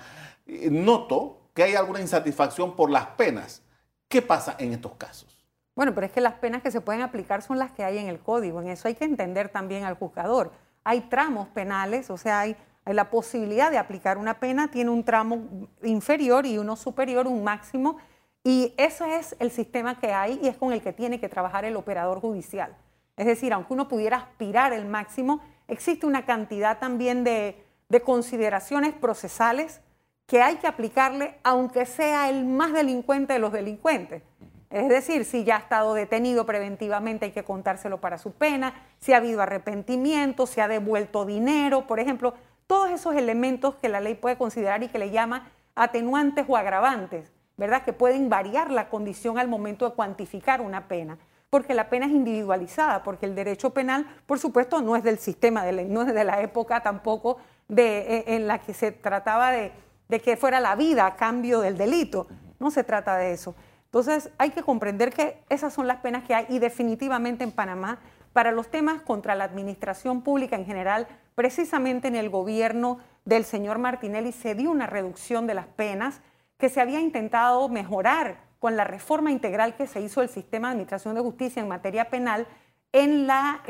eh, 0.47 0.69
noto 0.71 1.49
que 1.53 1.63
hay 1.63 1.75
alguna 1.75 1.99
insatisfacción 1.99 2.77
por 2.77 2.89
las 2.89 3.07
penas. 3.07 3.61
¿Qué 4.07 4.21
pasa 4.21 4.55
en 4.57 4.71
estos 4.71 4.93
casos? 4.93 5.38
Bueno, 5.79 5.95
pero 5.95 6.07
es 6.07 6.11
que 6.11 6.19
las 6.19 6.33
penas 6.33 6.61
que 6.61 6.71
se 6.71 6.81
pueden 6.81 7.01
aplicar 7.01 7.41
son 7.41 7.57
las 7.57 7.71
que 7.71 7.85
hay 7.85 7.99
en 7.99 8.09
el 8.09 8.19
código. 8.19 8.59
En 8.59 8.67
eso 8.67 8.89
hay 8.89 8.95
que 8.95 9.05
entender 9.05 9.47
también 9.47 9.85
al 9.85 9.93
juzgador. 9.93 10.51
Hay 10.83 10.99
tramos 10.99 11.47
penales, 11.47 12.09
o 12.09 12.17
sea, 12.17 12.41
hay, 12.41 12.57
la 12.83 13.09
posibilidad 13.09 13.71
de 13.71 13.77
aplicar 13.77 14.17
una 14.17 14.41
pena, 14.41 14.69
tiene 14.69 14.89
un 14.89 15.05
tramo 15.05 15.69
inferior 15.81 16.45
y 16.45 16.57
uno 16.57 16.75
superior, 16.75 17.27
un 17.27 17.45
máximo. 17.45 17.95
Y 18.43 18.73
ese 18.75 19.19
es 19.19 19.37
el 19.39 19.51
sistema 19.51 19.97
que 19.97 20.11
hay 20.11 20.37
y 20.43 20.49
es 20.49 20.57
con 20.57 20.73
el 20.73 20.81
que 20.81 20.91
tiene 20.91 21.17
que 21.17 21.29
trabajar 21.29 21.63
el 21.63 21.77
operador 21.77 22.19
judicial. 22.19 22.75
Es 23.15 23.27
decir, 23.27 23.53
aunque 23.53 23.71
uno 23.71 23.87
pudiera 23.87 24.17
aspirar 24.17 24.73
el 24.73 24.85
máximo, 24.85 25.39
existe 25.69 26.05
una 26.05 26.25
cantidad 26.25 26.79
también 26.79 27.23
de, 27.23 27.55
consideraciones 28.03 28.91
procesales 28.95 29.79
que 30.25 30.41
hay 30.41 30.57
que 30.57 30.67
aplicarle 30.67 31.39
aunque 31.41 31.85
sea 31.85 32.29
el 32.29 32.43
más 32.43 32.73
delincuente 32.73 33.31
de 33.31 33.39
los 33.39 33.53
delincuentes. 33.53 34.23
Es 34.69 34.87
decir, 34.87 35.25
si 35.25 35.43
ya 35.43 35.55
ha 35.55 35.59
estado 35.59 35.93
detenido 35.93 36.45
preventivamente 36.45 37.25
hay 37.25 37.31
que 37.31 37.43
contárselo 37.43 37.99
para 37.99 38.17
su 38.17 38.33
pena, 38.33 38.73
si 38.99 39.13
ha 39.13 39.17
habido 39.17 39.41
arrepentimiento, 39.41 40.45
si 40.45 40.61
ha 40.61 40.67
devuelto 40.67 41.25
dinero, 41.25 41.87
por 41.87 41.99
ejemplo, 41.99 42.35
todos 42.67 42.91
esos 42.91 43.15
elementos 43.15 43.75
que 43.75 43.89
la 43.89 43.99
ley 43.99 44.13
puede 44.13 44.37
considerar 44.37 44.83
y 44.83 44.89
que 44.89 44.99
le 44.99 45.09
llama 45.09 45.49
atenuantes 45.73 46.45
o 46.47 46.55
agravantes, 46.55 47.31
¿verdad? 47.57 47.83
Que 47.83 47.93
pueden 47.93 48.29
variar 48.29 48.69
la 48.69 48.89
condición 48.89 49.39
al 49.39 49.47
momento 49.47 49.89
de 49.89 49.95
cuantificar 49.95 50.61
una 50.61 50.87
pena 50.87 51.17
porque 51.49 51.73
la 51.73 51.89
pena 51.89 52.05
es 52.05 52.11
individualizada, 52.11 53.03
porque 53.03 53.25
el 53.25 53.35
derecho 53.35 53.71
penal, 53.71 54.05
por 54.25 54.39
supuesto, 54.39 54.81
no 54.81 54.95
es 54.95 55.03
del 55.03 55.17
sistema, 55.17 55.63
de 55.65 55.85
no 55.85 56.03
es 56.03 56.13
de 56.13 56.23
la 56.23 56.41
época 56.41 56.81
tampoco 56.81 57.37
de, 57.67 58.23
e, 58.27 58.35
en 58.35 58.47
la 58.47 58.59
que 58.59 58.73
se 58.73 58.91
trataba 58.91 59.51
de, 59.51 59.71
de 60.07 60.19
que 60.19 60.37
fuera 60.37 60.59
la 60.59 60.75
vida 60.75 61.07
a 61.07 61.15
cambio 61.15 61.61
del 61.61 61.77
delito. 61.77 62.27
No 62.59 62.69
se 62.69 62.83
trata 62.83 63.17
de 63.17 63.31
eso. 63.31 63.55
Entonces 63.89 64.29
hay 64.37 64.51
que 64.51 64.61
comprender 64.61 65.11
que 65.11 65.43
esas 65.49 65.73
son 65.73 65.87
las 65.87 65.97
penas 65.97 66.23
que 66.23 66.35
hay 66.35 66.45
y 66.49 66.59
definitivamente 66.59 67.43
en 67.43 67.51
Panamá, 67.51 67.99
para 68.33 68.51
los 68.51 68.69
temas 68.69 69.01
contra 69.01 69.33
la 69.33 69.45
administración 69.45 70.21
pública 70.21 70.55
en 70.55 70.65
general, 70.65 71.07
precisamente 71.33 72.07
en 72.07 72.15
el 72.15 72.29
gobierno 72.29 72.99
del 73.25 73.43
señor 73.43 73.79
Martinelli 73.79 74.31
se 74.31 74.53
dio 74.53 74.69
una 74.69 74.85
reducción 74.85 75.47
de 75.47 75.55
las 75.55 75.65
penas 75.65 76.21
que 76.57 76.69
se 76.69 76.81
había 76.81 76.99
intentado 76.99 77.67
mejorar 77.69 78.37
con 78.59 78.75
la 78.75 78.83
reforma 78.83 79.31
integral 79.31 79.75
que 79.75 79.87
se 79.87 80.01
hizo 80.01 80.21
del 80.21 80.29
sistema 80.29 80.67
de 80.67 80.73
administración 80.73 81.15
de 81.15 81.21
justicia 81.21 81.61
en 81.61 81.67
materia 81.67 82.09
penal 82.09 82.45
en 82.91 83.25
la, 83.25 83.63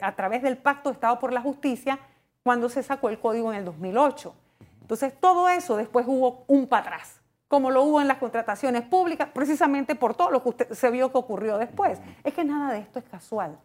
a 0.00 0.16
través 0.16 0.42
del 0.42 0.56
Pacto 0.56 0.88
de 0.88 0.94
Estado 0.94 1.18
por 1.18 1.32
la 1.32 1.40
Justicia 1.40 1.98
cuando 2.42 2.68
se 2.68 2.82
sacó 2.82 3.08
el 3.08 3.18
código 3.18 3.52
en 3.52 3.58
el 3.58 3.64
2008. 3.64 4.34
Entonces, 4.80 5.12
todo 5.20 5.48
eso 5.48 5.76
después 5.76 6.06
hubo 6.08 6.44
un 6.46 6.66
para 6.66 6.82
atrás, 6.82 7.17
como 7.48 7.70
lo 7.70 7.82
hubo 7.82 8.00
en 8.00 8.08
las 8.08 8.18
contrataciones 8.18 8.82
públicas, 8.82 9.28
precisamente 9.32 9.94
por 9.94 10.14
todo 10.14 10.30
lo 10.30 10.42
que 10.42 10.48
usted, 10.50 10.72
se 10.72 10.90
vio 10.90 11.10
que 11.10 11.18
ocurrió 11.18 11.58
después. 11.58 11.98
Es 12.22 12.34
que 12.34 12.44
nada 12.44 12.72
de 12.72 12.80
esto 12.80 12.98
es 12.98 13.04
casual. 13.06 13.58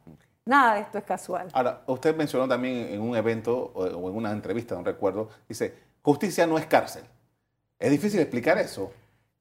Nada 0.45 0.75
de 0.75 0.81
esto 0.81 0.97
es 0.97 1.03
casual. 1.03 1.49
Ahora, 1.53 1.83
usted 1.87 2.15
mencionó 2.15 2.47
también 2.47 2.93
en 2.93 3.01
un 3.01 3.15
evento 3.15 3.71
o 3.75 4.09
en 4.09 4.15
una 4.15 4.31
entrevista, 4.31 4.75
no 4.75 4.83
recuerdo, 4.83 5.29
dice, 5.47 5.73
justicia 6.01 6.47
no 6.47 6.57
es 6.57 6.65
cárcel. 6.65 7.03
Es 7.79 7.91
difícil 7.91 8.19
explicar 8.19 8.57
eso. 8.57 8.91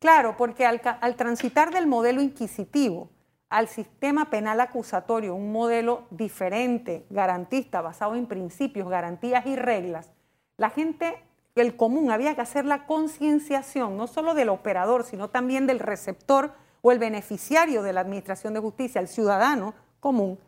Claro, 0.02 0.36
porque 0.36 0.66
al, 0.66 0.80
transitar 1.14 1.72
del 1.72 1.86
modelo 1.86 2.20
inquisitivo 2.20 3.10
al 3.48 3.68
sistema 3.68 4.30
penal 4.30 4.60
acusatorio, 4.60 5.36
un 5.36 5.52
modelo 5.52 6.08
diferente, 6.10 7.06
garantista, 7.08 7.82
basado 7.82 8.16
en 8.16 8.26
principios, 8.26 8.88
garantías 8.88 9.46
y 9.46 9.54
reglas, 9.54 10.10
la 10.56 10.70
gente, 10.70 11.22
el 11.60 11.76
común, 11.76 12.10
había 12.10 12.34
que 12.34 12.40
hacer 12.40 12.64
la 12.64 12.86
concienciación, 12.86 13.96
no 13.96 14.06
solo 14.06 14.34
del 14.34 14.48
operador, 14.48 15.04
sino 15.04 15.28
también 15.28 15.66
del 15.66 15.80
receptor 15.80 16.52
o 16.80 16.92
el 16.92 16.98
beneficiario 16.98 17.82
de 17.82 17.92
la 17.92 18.00
Administración 18.00 18.54
de 18.54 18.60
Justicia, 18.60 19.00
el 19.00 19.08
ciudadano 19.08 19.74
común, 20.00 20.38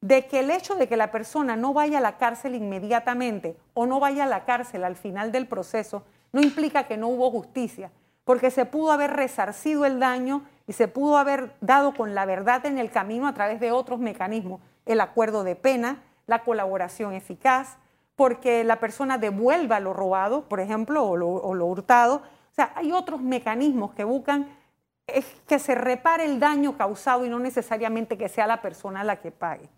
de 0.00 0.26
que 0.26 0.40
el 0.40 0.50
hecho 0.50 0.74
de 0.74 0.88
que 0.88 0.96
la 0.96 1.10
persona 1.10 1.56
no 1.56 1.72
vaya 1.72 1.98
a 1.98 2.00
la 2.00 2.16
cárcel 2.16 2.54
inmediatamente 2.54 3.56
o 3.74 3.86
no 3.86 4.00
vaya 4.00 4.24
a 4.24 4.28
la 4.28 4.44
cárcel 4.44 4.84
al 4.84 4.96
final 4.96 5.32
del 5.32 5.46
proceso 5.46 6.04
no 6.32 6.40
implica 6.40 6.86
que 6.86 6.96
no 6.96 7.08
hubo 7.08 7.30
justicia, 7.30 7.90
porque 8.24 8.50
se 8.50 8.64
pudo 8.64 8.92
haber 8.92 9.12
resarcido 9.12 9.84
el 9.84 10.00
daño 10.00 10.42
y 10.66 10.72
se 10.72 10.88
pudo 10.88 11.18
haber 11.18 11.54
dado 11.60 11.94
con 11.94 12.14
la 12.14 12.24
verdad 12.24 12.66
en 12.66 12.78
el 12.78 12.90
camino 12.90 13.26
a 13.26 13.34
través 13.34 13.60
de 13.60 13.72
otros 13.72 14.00
mecanismos, 14.00 14.60
el 14.86 15.00
acuerdo 15.00 15.44
de 15.44 15.56
pena, 15.56 16.02
la 16.26 16.42
colaboración 16.42 17.12
eficaz, 17.12 17.76
porque 18.16 18.64
la 18.64 18.78
persona 18.80 19.18
devuelva 19.18 19.80
lo 19.80 19.92
robado, 19.92 20.48
por 20.48 20.60
ejemplo, 20.60 21.04
o 21.04 21.16
lo, 21.16 21.66
hurtado. 21.66 22.16
O 22.16 22.54
sea, 22.54 22.72
hay 22.74 22.92
otros 22.92 23.20
mecanismos 23.20 23.94
que 23.94 24.04
buscan 24.04 24.48
que 25.46 25.58
se 25.58 25.74
repare 25.74 26.24
el 26.24 26.38
daño 26.38 26.76
causado 26.76 27.24
y 27.24 27.28
no 27.28 27.38
necesariamente 27.38 28.16
que 28.16 28.28
sea 28.28 28.46
la 28.46 28.62
persona 28.62 29.04
la 29.04 29.20
que 29.20 29.30
pague. 29.30 29.68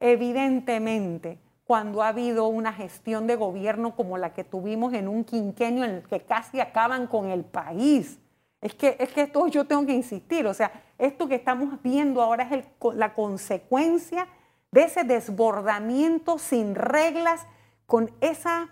Evidentemente, 0.00 1.38
cuando 1.66 2.02
ha 2.02 2.08
habido 2.08 2.46
una 2.46 2.72
gestión 2.72 3.26
de 3.26 3.36
gobierno 3.36 3.96
como 3.96 4.18
la 4.18 4.32
que 4.32 4.44
tuvimos 4.44 4.92
en 4.92 5.08
un 5.08 5.24
quinquenio 5.24 5.84
en 5.84 5.90
el 5.90 6.02
que 6.02 6.20
casi 6.20 6.60
acaban 6.60 7.06
con 7.06 7.28
el 7.28 7.44
país. 7.44 8.18
Es 8.60 8.74
que, 8.74 8.96
es 8.98 9.10
que 9.10 9.22
esto 9.22 9.46
yo 9.48 9.66
tengo 9.66 9.84
que 9.84 9.92
insistir, 9.92 10.46
o 10.46 10.54
sea, 10.54 10.72
esto 10.98 11.28
que 11.28 11.34
estamos 11.34 11.82
viendo 11.82 12.22
ahora 12.22 12.48
es 12.50 12.64
la 12.94 13.14
consecuencia 13.14 14.26
de 14.70 14.84
ese 14.84 15.04
desbordamiento 15.04 16.38
sin 16.38 16.74
reglas, 16.74 17.46
con 17.86 18.10
esa, 18.20 18.68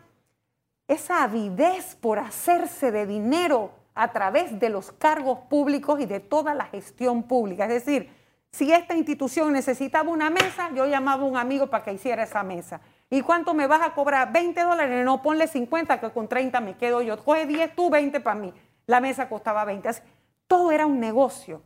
esa 0.89 1.23
avidez 1.23 1.95
por 1.95 2.19
hacerse 2.19 2.91
de 2.91 3.07
dinero 3.07 3.71
a 3.95 4.13
través 4.13 4.59
de 4.59 4.69
los 4.69 4.93
cargos 4.93 5.39
públicos 5.49 6.01
y 6.01 6.07
de 6.07 6.21
toda 6.21 6.55
la 6.55 6.67
gestión 6.67 7.23
pública. 7.23 7.65
Es 7.65 7.85
decir, 7.85 8.11
si 8.51 8.73
esta 8.73 8.95
institución 8.95 9.53
necesitaba 9.53 10.11
una 10.11 10.31
mesa, 10.31 10.71
yo 10.75 10.87
llamaba 10.87 11.23
a 11.23 11.27
un 11.27 11.37
amigo 11.37 11.69
para 11.69 11.85
que 11.85 11.93
hiciera 11.93 12.25
esa 12.25 12.43
mesa. 12.43 12.81
¿Y 13.11 13.21
cuánto 13.21 13.55
me 13.55 13.67
vas 13.67 13.83
a 13.83 13.95
cobrar? 13.95 14.33
20 14.33 14.61
dólares. 14.63 15.05
No, 15.05 15.23
ponle 15.23 15.47
50, 15.47 16.01
que 16.01 16.11
con 16.11 16.29
30 16.29 16.61
me 16.61 16.77
quedo 16.77 17.03
yo. 17.03 17.23
Coge 17.25 17.47
10, 17.47 17.75
tú 17.75 17.91
20 17.91 18.21
para 18.21 18.39
mí. 18.39 18.53
La 18.87 19.01
mesa 19.01 19.29
costaba 19.29 19.65
20. 19.65 19.89
todo 20.47 20.73
era 20.73 20.87
un 20.87 21.01
negocio. 21.01 21.63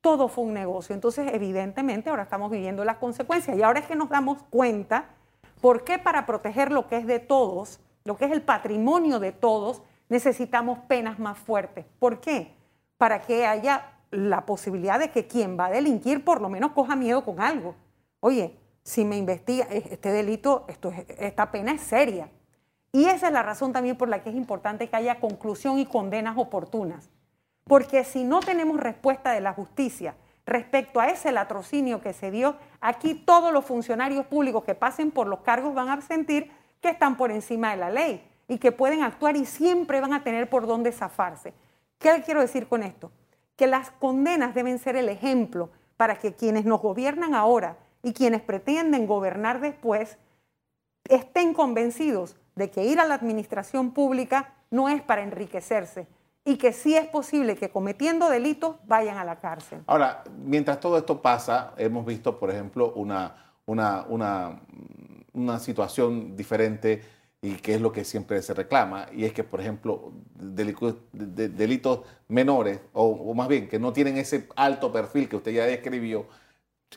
Todo 0.00 0.28
fue 0.28 0.44
un 0.44 0.54
negocio. 0.54 0.94
Entonces, 0.94 1.30
evidentemente, 1.32 2.10
ahora 2.10 2.24
estamos 2.24 2.50
viviendo 2.50 2.84
las 2.84 2.96
consecuencias. 2.96 3.56
Y 3.56 3.62
ahora 3.62 3.80
es 3.80 3.86
que 3.86 3.96
nos 3.96 4.08
damos 4.08 4.42
cuenta 4.50 5.06
por 5.66 5.82
qué 5.82 5.98
para 5.98 6.26
proteger 6.26 6.70
lo 6.70 6.86
que 6.86 6.96
es 6.96 7.08
de 7.08 7.18
todos, 7.18 7.80
lo 8.04 8.16
que 8.16 8.26
es 8.26 8.30
el 8.30 8.42
patrimonio 8.42 9.18
de 9.18 9.32
todos, 9.32 9.82
necesitamos 10.08 10.78
penas 10.86 11.18
más 11.18 11.36
fuertes. 11.36 11.84
¿Por 11.98 12.20
qué? 12.20 12.54
Para 12.98 13.22
que 13.22 13.48
haya 13.48 13.98
la 14.12 14.46
posibilidad 14.46 15.00
de 15.00 15.10
que 15.10 15.26
quien 15.26 15.58
va 15.58 15.66
a 15.66 15.70
delinquir 15.70 16.24
por 16.24 16.40
lo 16.40 16.48
menos 16.48 16.70
coja 16.70 16.94
miedo 16.94 17.24
con 17.24 17.40
algo. 17.40 17.74
Oye, 18.20 18.56
si 18.84 19.04
me 19.04 19.16
investiga 19.16 19.64
este 19.64 20.12
delito, 20.12 20.66
esta 21.18 21.50
pena 21.50 21.72
es 21.72 21.80
seria. 21.80 22.30
Y 22.92 23.06
esa 23.06 23.26
es 23.26 23.32
la 23.32 23.42
razón 23.42 23.72
también 23.72 23.98
por 23.98 24.08
la 24.08 24.22
que 24.22 24.30
es 24.30 24.36
importante 24.36 24.88
que 24.88 24.94
haya 24.94 25.18
conclusión 25.18 25.80
y 25.80 25.86
condenas 25.86 26.38
oportunas. 26.38 27.10
Porque 27.64 28.04
si 28.04 28.22
no 28.22 28.38
tenemos 28.38 28.78
respuesta 28.78 29.32
de 29.32 29.40
la 29.40 29.52
justicia 29.52 30.14
respecto 30.46 31.00
a 31.00 31.08
ese 31.08 31.32
latrocinio 31.32 32.00
que 32.00 32.12
se 32.12 32.30
dio, 32.30 32.54
aquí 32.86 33.14
todos 33.14 33.52
los 33.52 33.64
funcionarios 33.64 34.26
públicos 34.26 34.62
que 34.62 34.76
pasen 34.76 35.10
por 35.10 35.26
los 35.26 35.40
cargos 35.40 35.74
van 35.74 35.88
a 35.88 36.00
sentir 36.00 36.52
que 36.80 36.90
están 36.90 37.16
por 37.16 37.32
encima 37.32 37.72
de 37.72 37.78
la 37.78 37.90
ley 37.90 38.24
y 38.46 38.58
que 38.58 38.70
pueden 38.70 39.02
actuar 39.02 39.36
y 39.36 39.44
siempre 39.44 40.00
van 40.00 40.12
a 40.12 40.22
tener 40.22 40.48
por 40.48 40.68
dónde 40.68 40.92
zafarse. 40.92 41.52
¿Qué 41.98 42.22
quiero 42.24 42.40
decir 42.40 42.68
con 42.68 42.84
esto? 42.84 43.10
Que 43.56 43.66
las 43.66 43.90
condenas 43.90 44.54
deben 44.54 44.78
ser 44.78 44.94
el 44.94 45.08
ejemplo 45.08 45.70
para 45.96 46.16
que 46.16 46.34
quienes 46.34 46.64
nos 46.64 46.80
gobiernan 46.80 47.34
ahora 47.34 47.76
y 48.04 48.12
quienes 48.12 48.40
pretenden 48.40 49.08
gobernar 49.08 49.60
después 49.60 50.16
estén 51.08 51.54
convencidos 51.54 52.36
de 52.54 52.70
que 52.70 52.84
ir 52.84 53.00
a 53.00 53.04
la 53.04 53.14
administración 53.14 53.90
pública 53.90 54.54
no 54.70 54.88
es 54.88 55.02
para 55.02 55.22
enriquecerse 55.22 56.06
y 56.46 56.56
que 56.58 56.72
sí 56.72 56.96
es 56.96 57.06
posible 57.08 57.56
que 57.56 57.70
cometiendo 57.70 58.30
delitos 58.30 58.76
vayan 58.86 59.18
a 59.18 59.24
la 59.24 59.40
cárcel. 59.40 59.80
Ahora, 59.86 60.22
mientras 60.44 60.78
todo 60.78 60.96
esto 60.96 61.20
pasa, 61.20 61.74
hemos 61.76 62.06
visto, 62.06 62.38
por 62.38 62.50
ejemplo, 62.50 62.92
una, 62.94 63.34
una, 63.66 64.06
una, 64.08 64.60
una 65.32 65.58
situación 65.58 66.36
diferente 66.36 67.02
y 67.42 67.56
que 67.56 67.74
es 67.74 67.80
lo 67.80 67.92
que 67.92 68.04
siempre 68.04 68.40
se 68.42 68.54
reclama, 68.54 69.06
y 69.12 69.24
es 69.24 69.32
que, 69.32 69.44
por 69.44 69.60
ejemplo, 69.60 70.12
delitos, 70.34 72.00
menores, 72.28 72.80
o, 72.92 73.34
más 73.34 73.48
bien 73.48 73.68
que 73.68 73.78
no 73.78 73.92
tienen 73.92 74.16
ese 74.16 74.48
alto 74.56 74.92
perfil 74.92 75.28
que 75.28 75.36
usted 75.36 75.52
ya 75.52 75.66
describió, 75.66 76.26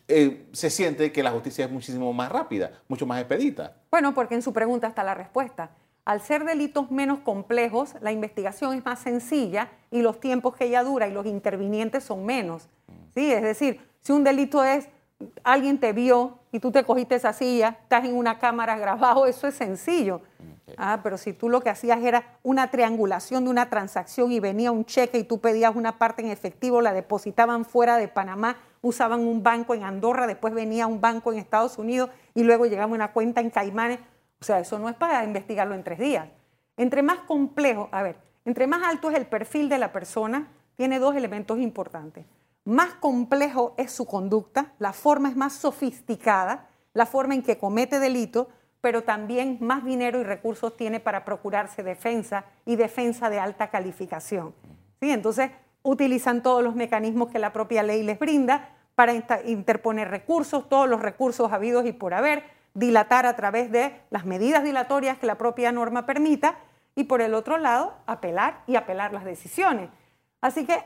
eh, 0.07 0.47
se 0.51 0.69
siente 0.69 1.11
que 1.11 1.23
la 1.23 1.31
justicia 1.31 1.65
es 1.65 1.71
muchísimo 1.71 2.13
más 2.13 2.31
rápida, 2.31 2.71
mucho 2.87 3.05
más 3.07 3.19
expedita. 3.19 3.75
Bueno, 3.89 4.13
porque 4.13 4.35
en 4.35 4.43
su 4.43 4.53
pregunta 4.53 4.87
está 4.87 5.03
la 5.03 5.15
respuesta. 5.15 5.71
Al 6.09 6.21
ser 6.21 6.43
delitos 6.43 6.89
menos 6.89 7.19
complejos, 7.19 7.93
la 8.01 8.11
investigación 8.11 8.73
es 8.73 8.83
más 8.83 8.97
sencilla 8.97 9.69
y 9.91 10.01
los 10.01 10.19
tiempos 10.19 10.55
que 10.55 10.65
ella 10.65 10.83
dura 10.83 11.07
y 11.07 11.11
los 11.11 11.27
intervinientes 11.27 12.03
son 12.03 12.25
menos. 12.25 12.67
¿Sí? 13.13 13.31
Es 13.31 13.43
decir, 13.43 13.79
si 14.01 14.11
un 14.11 14.23
delito 14.23 14.63
es 14.63 14.89
alguien 15.43 15.79
te 15.79 15.93
vio 15.93 16.39
y 16.51 16.59
tú 16.59 16.71
te 16.71 16.83
cogiste 16.83 17.13
esa 17.13 17.31
silla, 17.31 17.77
estás 17.83 18.05
en 18.05 18.15
una 18.15 18.39
cámara 18.39 18.75
grabado, 18.75 19.27
eso 19.27 19.45
es 19.45 19.53
sencillo. 19.53 20.21
Ah, 20.77 21.01
pero 21.03 21.15
si 21.19 21.31
tú 21.31 21.47
lo 21.47 21.61
que 21.61 21.69
hacías 21.69 22.01
era 22.01 22.39
una 22.41 22.71
triangulación 22.71 23.43
de 23.43 23.51
una 23.51 23.69
transacción 23.69 24.31
y 24.31 24.39
venía 24.39 24.71
un 24.71 24.85
cheque 24.85 25.19
y 25.19 25.23
tú 25.25 25.39
pedías 25.39 25.75
una 25.75 25.99
parte 25.99 26.23
en 26.23 26.31
efectivo, 26.31 26.81
la 26.81 26.91
depositaban 26.91 27.65
fuera 27.65 27.97
de 27.97 28.07
Panamá, 28.07 28.57
usaban 28.81 29.19
un 29.19 29.43
banco 29.43 29.75
en 29.75 29.83
Andorra, 29.83 30.25
después 30.25 30.55
venía 30.55 30.87
un 30.87 31.01
banco 31.01 31.31
en 31.31 31.37
Estados 31.37 31.77
Unidos 31.77 32.09
y 32.33 32.41
luego 32.41 32.65
llegaba 32.65 32.91
una 32.91 33.11
cuenta 33.11 33.41
en 33.41 33.51
Caimanes. 33.51 33.99
O 34.41 34.45
sea, 34.45 34.59
eso 34.59 34.79
no 34.79 34.89
es 34.89 34.95
para 34.95 35.23
investigarlo 35.23 35.75
en 35.75 35.83
tres 35.83 35.99
días. 35.99 36.27
Entre 36.77 37.03
más 37.03 37.19
complejo, 37.19 37.89
a 37.91 38.03
ver, 38.03 38.17
entre 38.45 38.67
más 38.67 38.83
alto 38.83 39.09
es 39.09 39.17
el 39.17 39.25
perfil 39.25 39.69
de 39.69 39.77
la 39.77 39.91
persona, 39.91 40.47
tiene 40.75 40.99
dos 40.99 41.15
elementos 41.15 41.59
importantes. 41.59 42.25
Más 42.63 42.93
complejo 42.93 43.73
es 43.77 43.91
su 43.91 44.05
conducta, 44.05 44.73
la 44.79 44.93
forma 44.93 45.29
es 45.29 45.35
más 45.35 45.53
sofisticada, 45.53 46.67
la 46.93 47.05
forma 47.05 47.33
en 47.33 47.43
que 47.43 47.57
comete 47.57 47.99
delito, 47.99 48.49
pero 48.81 49.03
también 49.03 49.57
más 49.59 49.83
dinero 49.83 50.19
y 50.19 50.23
recursos 50.23 50.77
tiene 50.77 50.99
para 50.99 51.25
procurarse 51.25 51.83
defensa 51.83 52.45
y 52.65 52.75
defensa 52.75 53.29
de 53.29 53.39
alta 53.39 53.69
calificación. 53.69 54.53
¿Sí? 55.01 55.11
Entonces, 55.11 55.51
utilizan 55.83 56.43
todos 56.43 56.63
los 56.63 56.75
mecanismos 56.75 57.29
que 57.29 57.39
la 57.39 57.51
propia 57.51 57.83
ley 57.83 58.03
les 58.03 58.19
brinda 58.19 58.69
para 58.95 59.13
interponer 59.45 60.09
recursos, 60.09 60.67
todos 60.69 60.89
los 60.89 61.01
recursos 61.01 61.51
habidos 61.51 61.85
y 61.85 61.93
por 61.93 62.13
haber, 62.13 62.43
dilatar 62.73 63.25
a 63.25 63.35
través 63.35 63.71
de 63.71 64.01
las 64.09 64.25
medidas 64.25 64.63
dilatorias 64.63 65.17
que 65.17 65.27
la 65.27 65.37
propia 65.37 65.71
norma 65.71 66.05
permita 66.05 66.59
y 66.95 67.05
por 67.05 67.21
el 67.21 67.33
otro 67.33 67.57
lado, 67.57 67.93
apelar 68.05 68.63
y 68.67 68.75
apelar 68.75 69.13
las 69.13 69.23
decisiones. 69.23 69.89
Así 70.41 70.65
que, 70.65 70.83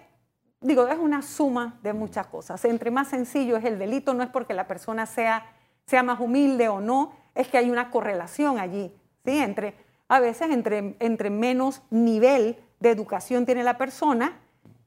digo, 0.62 0.88
es 0.88 0.98
una 0.98 1.22
suma 1.22 1.80
de 1.82 1.94
muchas 1.94 2.28
cosas. 2.28 2.64
Entre 2.66 2.92
más 2.92 3.08
sencillo 3.08 3.58
es 3.58 3.66
el 3.66 3.80
delito, 3.80 4.14
no 4.14 4.24
es 4.24 4.30
porque 4.30 4.54
la 4.54 4.68
persona 4.68 5.06
sea, 5.06 5.46
sea 5.86 6.04
más 6.04 6.20
humilde 6.20 6.70
o 6.70 6.80
no, 6.82 7.14
es 7.36 7.48
que 7.48 7.58
hay 7.58 7.72
una 7.72 7.90
correlación 7.90 8.60
allí, 8.60 8.94
¿sí? 9.26 9.40
Entre, 9.40 9.76
a 10.08 10.20
veces 10.20 10.52
entre, 10.52 10.96
entre 11.00 11.30
menos 11.30 11.82
nivel 11.90 12.58
de 12.80 12.92
educación 12.92 13.46
tiene 13.46 13.64
la 13.64 13.78
persona, 13.78 14.40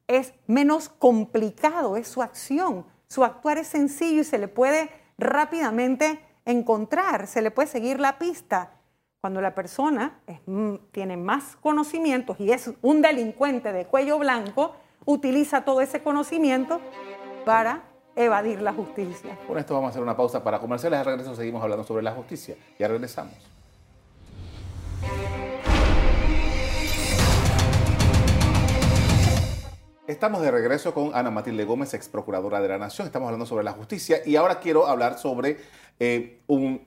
es 0.07 0.33
menos 0.47 0.89
complicado, 0.89 1.97
es 1.97 2.07
su 2.07 2.23
acción. 2.23 2.87
Su 3.09 3.25
actuar 3.25 3.59
es 3.59 3.67
sencillo 3.67 4.21
y 4.21 4.25
se 4.25 4.39
le 4.39 4.49
puede 4.49 4.91
rápidamente 5.19 6.21
encontrar, 6.47 7.27
se 7.27 7.43
le 7.43 7.51
puede 7.51 7.69
seguir 7.69 8.01
la 8.01 8.19
pista. 8.19 8.71
Cuando 9.21 9.41
la 9.41 9.55
persona 9.55 10.21
mm, 10.47 10.75
tiene 10.93 11.17
más 11.17 11.57
conocimientos 11.57 12.39
y 12.41 12.53
es 12.53 12.71
un 12.81 13.03
delincuente 13.03 13.73
de 13.73 13.85
cuello 13.85 14.19
blanco, 14.19 14.73
utiliza 15.05 15.65
todo 15.65 15.81
ese 15.81 16.03
conocimiento 16.03 16.81
para 17.45 17.83
evadir 18.15 18.63
la 18.63 18.73
justicia. 18.73 19.37
Con 19.47 19.59
esto 19.59 19.75
vamos 19.75 19.89
a 19.89 19.91
hacer 19.91 20.03
una 20.03 20.17
pausa 20.17 20.43
para 20.43 20.59
comerciales. 20.61 21.01
Al 21.01 21.07
regreso 21.07 21.35
seguimos 21.35 21.63
hablando 21.63 21.85
sobre 21.85 22.03
la 22.03 22.13
justicia. 22.13 22.57
Ya 22.79 22.89
regresamos. 22.89 23.35
Estamos 30.27 30.43
de 30.43 30.51
regreso 30.51 30.93
con 30.93 31.15
Ana 31.15 31.31
Matilde 31.31 31.65
Gómez, 31.65 31.95
ex 31.95 32.09
procuradora 32.09 32.61
de 32.61 32.67
la 32.67 32.79
Nación. 32.79 33.07
Estamos 33.07 33.27
hablando 33.27 33.47
sobre 33.47 33.62
la 33.62 33.71
justicia 33.71 34.23
y 34.27 34.35
ahora 34.35 34.59
quiero 34.59 34.89
hablar 34.89 35.21
sobre 35.21 35.59
eh, 36.01 36.41
un, 36.49 36.85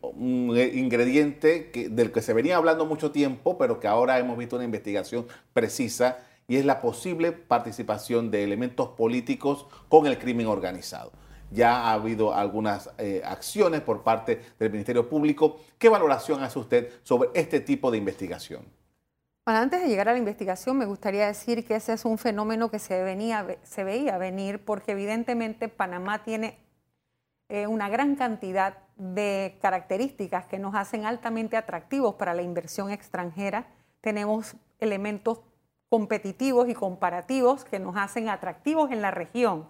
ingrediente 0.74 1.72
del 1.90 2.12
que 2.12 2.22
se 2.22 2.34
venía 2.34 2.58
hablando 2.58 2.86
mucho 2.86 3.12
tiempo, 3.12 3.58
pero 3.58 3.80
que 3.80 3.88
ahora 3.88 4.20
hemos 4.20 4.38
visto 4.38 4.58
una 4.58 4.66
investigación 4.66 5.26
precisa 5.54 6.18
y 6.50 6.58
es 6.58 6.66
la 6.66 6.82
posible 6.82 7.32
participación 7.32 8.30
de 8.30 8.44
elementos 8.44 8.90
políticos 8.90 9.68
con 9.88 10.06
el 10.06 10.20
crimen 10.20 10.48
organizado. 10.48 11.14
Ya 11.50 11.84
ha 11.84 11.94
habido 11.94 12.36
algunas 12.36 12.90
eh, 12.98 13.22
acciones 13.24 13.80
por 13.80 14.04
parte 14.04 14.42
del 14.60 14.70
Ministerio 14.70 15.08
Público. 15.08 15.62
¿Qué 15.78 15.88
valoración 15.88 16.44
hace 16.44 16.60
usted 16.60 16.90
sobre 17.04 17.30
este 17.36 17.62
tipo 17.62 17.90
de 17.90 18.00
investigación? 18.00 18.66
Antes 19.58 19.82
de 19.82 19.88
llegar 19.88 20.08
a 20.08 20.14
la 20.14 20.20
investigación, 20.20 20.78
me 20.78 20.86
gustaría 20.86 21.26
decir 21.26 21.66
que 21.66 21.76
ese 21.76 21.94
es 21.94 22.06
un 22.06 22.20
fenómeno 22.20 22.70
que 22.70 22.78
se, 22.78 23.02
venía, 23.02 23.58
se 23.64 23.84
veía 23.84 24.18
venir 24.20 24.64
porque 24.64 24.92
evidentemente 24.92 25.70
Panamá 25.70 26.24
tiene 26.24 26.60
eh, 27.50 27.66
una 27.66 27.90
gran 27.90 28.16
cantidad 28.16 28.78
de 28.96 29.58
características 29.60 30.46
que 30.46 30.60
nos 30.60 30.76
hacen 30.76 31.06
altamente 31.06 31.58
atractivos 31.58 32.16
para 32.16 32.36
la 32.36 32.44
inversión 32.44 32.92
extranjera. 32.92 33.66
Tenemos 34.02 34.56
elementos 34.80 35.42
competitivos 35.90 36.70
y 36.70 36.76
comparativos 36.76 37.66
que 37.66 37.80
nos 37.80 37.98
hacen 37.98 38.30
atractivos 38.30 38.92
en 38.92 39.02
la 39.02 39.10
región. 39.10 39.68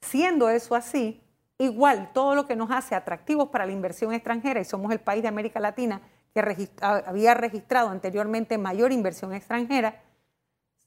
Siendo 0.00 0.48
eso 0.48 0.74
así, 0.74 1.22
igual 1.58 2.12
todo 2.14 2.34
lo 2.34 2.46
que 2.46 2.56
nos 2.56 2.70
hace 2.70 2.94
atractivos 2.94 3.50
para 3.50 3.66
la 3.66 3.72
inversión 3.72 4.14
extranjera, 4.14 4.60
y 4.60 4.64
somos 4.64 4.90
el 4.90 5.00
país 5.00 5.20
de 5.20 5.28
América 5.28 5.60
Latina 5.60 6.00
que 6.34 6.68
había 6.80 7.34
registrado 7.34 7.90
anteriormente 7.90 8.58
mayor 8.58 8.92
inversión 8.92 9.32
extranjera, 9.34 10.00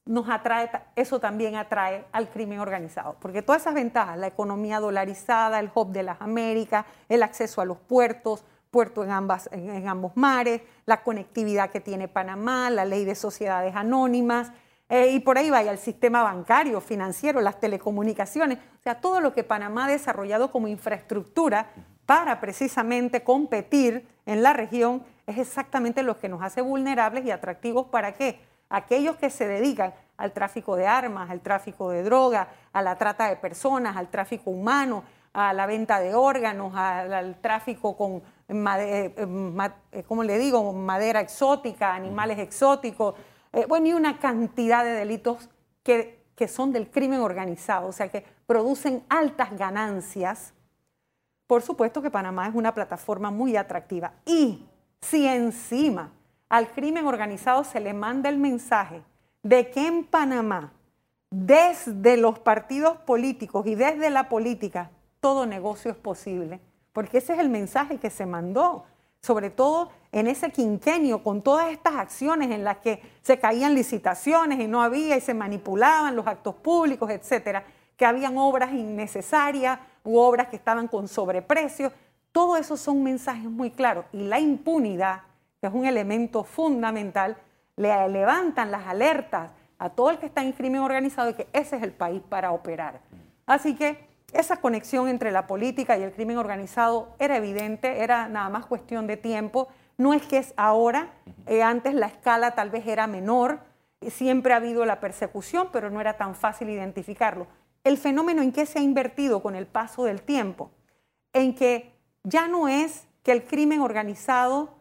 nos 0.06 0.30
atrae, 0.30 0.70
eso 0.96 1.20
también 1.20 1.56
atrae 1.56 2.06
al 2.12 2.30
crimen 2.30 2.60
organizado, 2.60 3.16
porque 3.20 3.42
todas 3.42 3.64
esas 3.64 3.74
ventajas, 3.74 4.18
la 4.18 4.28
economía 4.28 4.80
dolarizada, 4.80 5.60
el 5.60 5.72
hub 5.74 5.92
de 5.92 6.04
las 6.04 6.22
Américas, 6.22 6.86
el 7.10 7.24
acceso 7.24 7.62
a 7.62 7.66
los 7.66 7.78
puertos, 7.78 8.44
puertos 8.70 9.06
en, 9.06 9.12
ambas, 9.12 9.50
en, 9.52 9.88
ambos 9.88 10.12
mares, 10.16 10.62
la 10.86 11.02
conectividad 11.02 11.72
que 11.72 11.80
tiene 11.80 12.08
Panamá, 12.08 12.70
la 12.70 12.86
ley 12.86 13.04
de 13.04 13.16
sociedades 13.16 13.76
anónimas, 13.76 14.52
eh, 14.90 15.14
y 15.14 15.20
por 15.20 15.40
ahí 15.40 15.50
vaya 15.50 15.72
el 15.72 15.80
sistema 15.80 16.22
bancario, 16.22 16.80
financiero, 16.82 17.42
las 17.42 17.60
telecomunicaciones, 17.60 18.60
o 18.60 18.84
sea, 18.84 19.02
todo 19.02 19.22
lo 19.22 19.34
que 19.34 19.44
Panamá 19.44 19.86
ha 19.86 19.90
desarrollado 19.90 20.52
como 20.52 20.68
infraestructura 20.68 21.72
para 22.06 22.40
precisamente 22.40 23.24
competir 23.24 24.08
en 24.28 24.44
la 24.44 24.54
región 24.54 25.04
es 25.28 25.38
exactamente 25.38 26.04
lo 26.04 26.20
que 26.20 26.30
nos 26.30 26.42
hace 26.42 26.62
vulnerables 26.62 27.26
y 27.26 27.32
atractivos 27.32 27.88
para 27.88 28.14
qué? 28.14 28.40
Aquellos 28.70 29.16
que 29.18 29.30
se 29.30 29.48
dedican 29.48 29.94
al 30.18 30.32
tráfico 30.32 30.76
de 30.76 30.88
armas, 30.88 31.30
al 31.30 31.42
tráfico 31.42 31.90
de 31.90 32.04
drogas, 32.04 32.48
a 32.74 32.82
la 32.82 32.98
trata 32.98 33.28
de 33.28 33.36
personas, 33.36 33.98
al 33.98 34.10
tráfico 34.10 34.50
humano, 34.50 35.04
a 35.34 35.54
la 35.54 35.66
venta 35.66 36.00
de 36.00 36.16
órganos, 36.16 36.74
al, 36.76 37.36
tráfico 37.42 37.98
con, 37.98 38.22
eh, 38.48 39.14
eh, 39.92 40.04
¿cómo 40.08 40.24
le 40.24 40.38
digo?, 40.38 40.72
madera 40.74 41.20
exótica, 41.20 41.94
animales 41.94 42.40
exóticos, 42.40 43.16
eh, 43.52 43.66
bueno, 43.68 43.88
y 43.88 43.94
una 43.94 44.20
cantidad 44.20 44.84
de 44.84 44.92
delitos 44.92 45.50
que, 45.84 46.24
que 46.36 46.48
son 46.48 46.72
del 46.72 46.90
crimen 46.90 47.20
organizado, 47.20 47.88
o 47.88 47.92
sea, 47.92 48.08
que 48.10 48.26
producen 48.48 49.04
altas 49.10 49.58
ganancias. 49.58 50.54
Por 51.48 51.62
supuesto 51.62 52.02
que 52.02 52.10
Panamá 52.10 52.48
es 52.48 52.56
una 52.56 52.74
plataforma 52.74 53.30
muy 53.30 53.58
atractiva 53.58 54.14
y 54.26 54.66
si 55.02 55.28
encima 55.28 56.12
al 56.50 56.70
crimen 56.72 57.06
organizado 57.06 57.64
se 57.64 57.80
le 57.80 57.94
manda 57.94 58.30
el 58.30 58.38
mensaje 58.38 59.02
de 59.44 59.70
que 59.70 59.88
en 59.88 60.04
Panamá, 60.04 60.74
desde 61.30 62.18
los 62.18 62.40
partidos 62.40 62.98
políticos 62.98 63.66
y 63.68 63.76
desde 63.76 64.10
la 64.10 64.30
política, 64.30 64.92
todo 65.20 65.46
negocio 65.46 65.92
es 65.92 65.98
posible. 65.98 66.60
Porque 66.94 67.18
ese 67.18 67.34
es 67.34 67.40
el 67.40 67.50
mensaje 67.50 67.98
que 67.98 68.10
se 68.10 68.26
mandó, 68.26 68.86
sobre 69.22 69.50
todo 69.50 69.92
en 70.12 70.28
ese 70.28 70.52
quinquenio, 70.52 71.24
con 71.24 71.42
todas 71.42 71.72
estas 71.72 71.96
acciones 71.96 72.52
en 72.52 72.64
las 72.64 72.78
que 72.78 73.02
se 73.22 73.38
caían 73.38 73.76
licitaciones 73.76 74.60
y 74.60 74.68
no 74.68 74.82
había 74.82 75.18
y 75.18 75.22
se 75.22 75.34
manipulaban 75.34 76.16
los 76.16 76.26
actos 76.26 76.56
públicos, 76.56 77.10
etcétera, 77.10 77.66
que 77.98 78.06
habían 78.06 78.38
obras 78.38 78.72
innecesarias 78.72 79.80
u 80.04 80.18
obras 80.18 80.48
que 80.48 80.56
estaban 80.56 80.88
con 80.88 81.08
sobreprecio. 81.08 81.92
Todo 82.36 82.58
eso 82.58 82.76
son 82.76 83.02
mensajes 83.02 83.50
muy 83.50 83.72
claros. 83.72 84.04
Y 84.12 84.24
la 84.24 84.42
impunidad, 84.42 85.22
que 85.62 85.68
es 85.68 85.74
un 85.74 85.86
elemento 85.86 86.44
fundamental, 86.44 87.38
le 87.78 88.10
levantan 88.10 88.72
las 88.72 88.86
alertas 88.88 89.54
a 89.78 89.90
todo 89.90 90.10
el 90.10 90.18
que 90.18 90.26
está 90.26 90.44
en 90.44 90.52
crimen 90.52 90.82
organizado 90.82 91.30
de 91.30 91.36
que 91.36 91.48
ese 91.54 91.78
es 91.78 91.84
el 91.84 91.94
país 91.94 92.22
para 92.28 92.52
operar. 92.52 93.00
Así 93.46 93.74
que 93.78 94.06
esa 94.34 94.58
conexión 94.58 95.08
entre 95.08 95.32
la 95.32 95.48
política 95.48 95.98
y 95.98 96.04
el 96.04 96.12
crimen 96.12 96.38
organizado 96.38 97.16
era 97.20 97.38
evidente, 97.38 98.04
era 98.04 98.28
nada 98.28 98.50
más 98.50 98.66
cuestión 98.66 99.08
de 99.08 99.16
tiempo. 99.16 99.70
No 99.98 100.14
es 100.14 100.22
que 100.24 100.40
es 100.40 100.54
ahora, 100.58 101.14
eh, 101.48 101.64
antes 101.64 101.94
la 101.94 102.08
escala 102.08 102.52
tal 102.54 102.70
vez 102.70 102.86
era 102.86 103.08
menor, 103.08 103.60
siempre 104.10 104.52
ha 104.52 104.58
habido 104.58 104.84
la 104.84 105.00
persecución, 105.00 105.70
pero 105.72 105.90
no 105.90 106.02
era 106.02 106.18
tan 106.18 106.36
fácil 106.36 106.70
identificarlo. 106.70 107.48
El 107.86 107.98
fenómeno 107.98 108.42
en 108.42 108.52
que 108.52 108.66
se 108.66 108.80
ha 108.80 108.82
invertido 108.82 109.42
con 109.42 109.56
el 109.56 109.68
paso 109.68 110.04
del 110.04 110.22
tiempo, 110.22 110.72
en 111.32 111.56
que 111.56 111.95
ya 112.26 112.48
no 112.48 112.68
es 112.68 113.08
que 113.24 113.32
el 113.32 113.46
crimen 113.46 113.80
organizado 113.80 114.76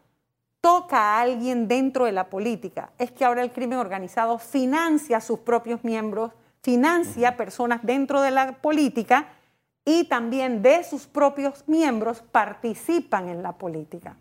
toca 0.61 0.97
a 0.97 1.21
alguien 1.21 1.67
dentro 1.67 2.05
de 2.05 2.11
la 2.11 2.29
política, 2.29 2.91
es 2.97 3.11
que 3.11 3.23
ahora 3.23 3.43
el 3.43 3.51
crimen 3.51 3.77
organizado 3.77 4.39
financia 4.39 5.17
a 5.17 5.21
sus 5.21 5.39
propios 5.39 5.83
miembros, 5.83 6.31
financia 6.61 7.37
personas 7.37 7.81
dentro 7.83 8.21
de 8.21 8.31
la 8.31 8.53
política 8.53 9.27
y 9.85 10.05
también 10.05 10.63
de 10.63 10.83
sus 10.83 11.05
propios 11.05 11.63
miembros 11.67 12.23
participan 12.31 13.29
en 13.29 13.43
la 13.43 13.53
política. 13.53 14.17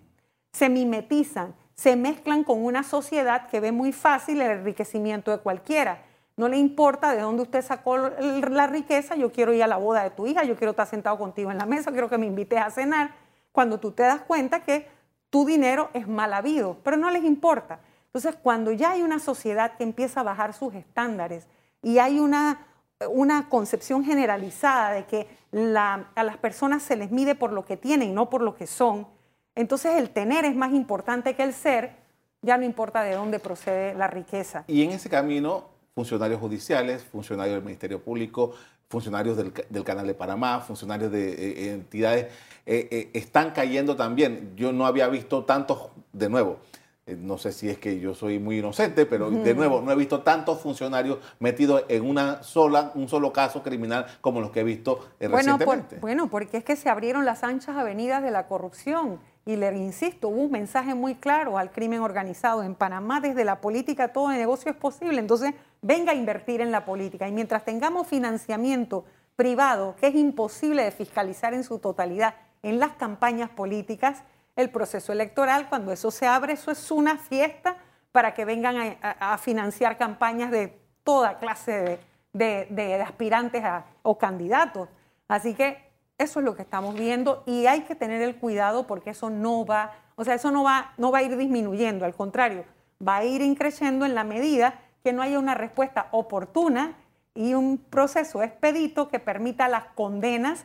Se 0.53 0.69
mimetizan, 0.69 1.55
se 1.75 1.97
mezclan 1.97 2.45
con 2.45 2.63
una 2.63 2.83
sociedad 2.83 3.49
que 3.49 3.61
ve 3.61 3.73
muy 3.73 3.93
fácil 3.93 4.43
el 4.43 4.51
enriquecimiento 4.51 5.31
de 5.31 5.39
cualquiera. 5.39 6.03
No 6.37 6.49
le 6.49 6.57
importa 6.57 7.13
de 7.15 7.21
dónde 7.21 7.43
usted 7.43 7.63
sacó 7.63 7.97
la 7.97 8.67
riqueza, 8.67 9.15
yo 9.15 9.31
quiero 9.31 9.53
ir 9.53 9.63
a 9.63 9.69
la 9.69 9.77
boda 9.77 10.03
de 10.03 10.11
tu 10.11 10.27
hija, 10.27 10.43
yo 10.45 10.57
quiero 10.57 10.73
estar 10.73 10.87
sentado 10.87 11.17
contigo 11.17 11.51
en 11.51 11.59
la 11.59 11.67
mesa, 11.67 11.93
quiero 11.93 12.09
que 12.09 12.19
me 12.19 12.27
invites 12.27 12.59
a 12.59 12.71
cenar, 12.71 13.15
cuando 13.53 13.79
tú 13.79 13.93
te 13.93 14.03
das 14.03 14.23
cuenta 14.23 14.65
que 14.65 14.89
tu 15.31 15.45
dinero 15.45 15.91
es 15.95 16.09
mal 16.09 16.33
habido, 16.35 16.79
pero 16.83 16.97
no 16.97 17.11
les 17.11 17.25
importa. 17.25 17.79
Entonces, 18.07 18.37
cuando 18.41 18.73
ya 18.73 18.93
hay 18.93 19.03
una 19.03 19.19
sociedad 19.19 19.77
que 19.77 19.85
empieza 19.85 20.21
a 20.21 20.23
bajar 20.25 20.55
sus 20.55 20.75
estándares 20.75 21.47
y 21.83 21.99
hay 21.99 22.19
una, 22.19 22.67
una 23.09 23.49
concepción 23.49 24.05
generalizada 24.05 24.91
de 24.91 25.05
que 25.07 25.29
a 25.77 26.25
las 26.25 26.37
personas 26.39 26.83
se 26.83 26.97
les 26.97 27.11
mide 27.11 27.35
por 27.35 27.53
lo 27.53 27.65
que 27.65 27.77
tienen, 27.77 28.15
no 28.15 28.29
por 28.29 28.43
lo 28.43 28.57
que 28.57 28.67
son, 28.67 29.07
entonces 29.55 29.97
el 29.97 30.11
tener 30.11 30.45
es 30.45 30.57
más 30.57 30.73
importante 30.73 31.35
que 31.35 31.45
el 31.45 31.53
ser, 31.53 31.97
ya 32.43 32.57
no 32.57 32.65
importa 32.65 33.03
de 33.03 33.15
dónde 33.15 33.39
procede 33.39 33.95
la 33.95 34.09
riqueza. 34.09 34.65
Y 34.67 34.83
en 34.83 34.91
ese 34.91 35.09
camino, 35.09 35.74
funcionarios 35.95 36.41
judiciales, 36.41 37.05
funcionarios 37.05 37.57
del 37.57 37.65
Ministerio 37.65 38.03
Público, 38.03 38.55
funcionarios 38.89 39.37
del, 39.37 39.85
Canal 39.85 40.07
de 40.07 40.15
Panamá, 40.15 40.61
funcionarios 40.61 41.11
de 41.11 41.33
eh, 41.33 41.73
entidades, 41.73 42.27
eh, 42.67 42.89
eh, 42.91 43.11
están 43.15 43.53
cayendo 43.53 43.97
también. 43.97 44.53
Yo 44.57 44.73
no 44.73 44.87
había 44.87 45.09
visto 45.09 45.45
tantos, 45.45 45.89
de 46.13 46.29
nuevo, 46.29 46.59
no 47.07 47.37
sé 47.37 47.53
si 47.53 47.69
es 47.69 47.79
que 47.79 48.01
yo 48.01 48.15
soy 48.15 48.39
muy 48.39 48.59
inocente, 48.59 49.05
pero 49.05 49.31
de 49.31 49.55
nuevo, 49.55 49.83
no 49.83 49.93
he 49.93 49.97
visto 49.97 50.23
tantos 50.23 50.61
funcionarios 50.61 51.19
metidos 51.39 51.85
en 51.89 52.09
una 52.09 52.43
sola, 52.43 52.93
un 52.95 53.09
solo 53.09 53.31
caso 53.33 53.63
criminal 53.63 54.07
como 54.23 54.41
los 54.41 54.51
que 54.51 54.61
he 54.61 54.65
visto 54.65 55.11
bueno, 55.21 55.37
recientemente. 55.37 55.97
bueno, 56.01 56.31
porque 56.31 56.57
es 56.59 56.65
que 56.65 56.77
se 56.77 56.89
abrieron 56.89 57.27
las 57.27 57.45
anchas 57.45 57.77
avenidas 57.77 58.23
de 58.23 58.31
la 58.31 58.47
corrupción. 58.47 59.21
Y 59.47 59.57
le 59.57 59.77
insisto, 59.77 60.29
hubo 60.29 60.41
un 60.41 60.53
mensaje 60.53 60.95
muy 60.95 61.17
claro 61.17 61.59
al 61.59 61.71
crimen 61.71 62.01
organizado. 62.01 62.63
En 62.63 62.75
Panamá, 62.75 63.21
desde 63.21 63.45
la 63.45 63.61
política, 63.61 64.09
todo 64.09 64.31
el 64.31 64.39
negocio 64.39 64.71
es 64.71 64.77
posible. 64.77 65.19
Entonces, 65.19 65.53
venga 65.83 66.13
a 66.13 66.15
invertir 66.15 66.63
en 66.63 66.73
la 66.73 66.87
política. 66.87 67.29
Y 67.29 67.33
mientras 67.33 67.63
tengamos 67.63 68.07
financiamiento 68.07 69.05
privado, 69.37 69.97
que 70.01 70.07
es 70.07 70.15
imposible 70.15 70.83
de 70.83 70.91
fiscalizar 70.91 71.53
en 71.53 71.65
su 71.65 71.79
totalidad 71.79 72.37
en 72.63 72.81
las 72.81 72.93
campañas 72.93 73.51
políticas, 73.51 74.23
el 74.57 74.71
proceso 74.71 75.13
electoral, 75.13 75.69
cuando 75.69 75.93
eso 75.93 76.11
se 76.11 76.27
abre, 76.27 76.53
eso 76.53 76.71
es 76.71 76.91
una 76.91 77.19
fiesta 77.19 77.77
para 78.13 78.35
que 78.35 78.45
vengan 78.45 78.97
a, 79.03 79.39
financiar 79.39 79.97
campañas 79.97 80.51
de 80.51 80.79
toda 81.03 81.39
clase 81.39 81.99
de, 82.33 83.03
aspirantes 83.05 83.65
o 84.03 84.17
candidatos. 84.19 84.89
Así 85.27 85.55
que 85.55 85.91
eso 86.17 86.39
es 86.39 86.45
lo 86.45 86.55
que 86.55 86.63
estamos 86.63 86.95
viendo 86.95 87.43
y 87.47 87.67
hay 87.67 87.81
que 87.83 87.97
tener 87.97 88.23
el 88.23 88.37
cuidado 88.37 88.87
porque 88.87 89.11
eso 89.11 89.31
no 89.31 89.67
va, 89.67 89.93
o 90.15 90.25
sea, 90.25 90.35
eso 90.35 90.53
no 90.53 90.63
va, 90.63 90.93
no 90.97 91.11
va 91.11 91.19
a 91.19 91.23
ir 91.23 91.37
disminuyendo, 91.37 92.05
al 92.05 92.15
contrario, 92.15 92.65
va 93.07 93.17
a 93.17 93.25
ir 93.25 93.43
increciendo 93.43 94.07
en 94.07 94.15
la 94.15 94.23
medida 94.23 94.81
que 95.03 95.13
no 95.13 95.23
haya 95.23 95.39
una 95.39 95.55
respuesta 95.55 96.07
oportuna 96.13 96.97
y 97.35 97.55
un 97.55 97.79
proceso 97.79 98.43
expedito 98.45 99.09
que 99.09 99.19
permita 99.19 99.69
las 99.69 99.87
condenas 99.87 100.65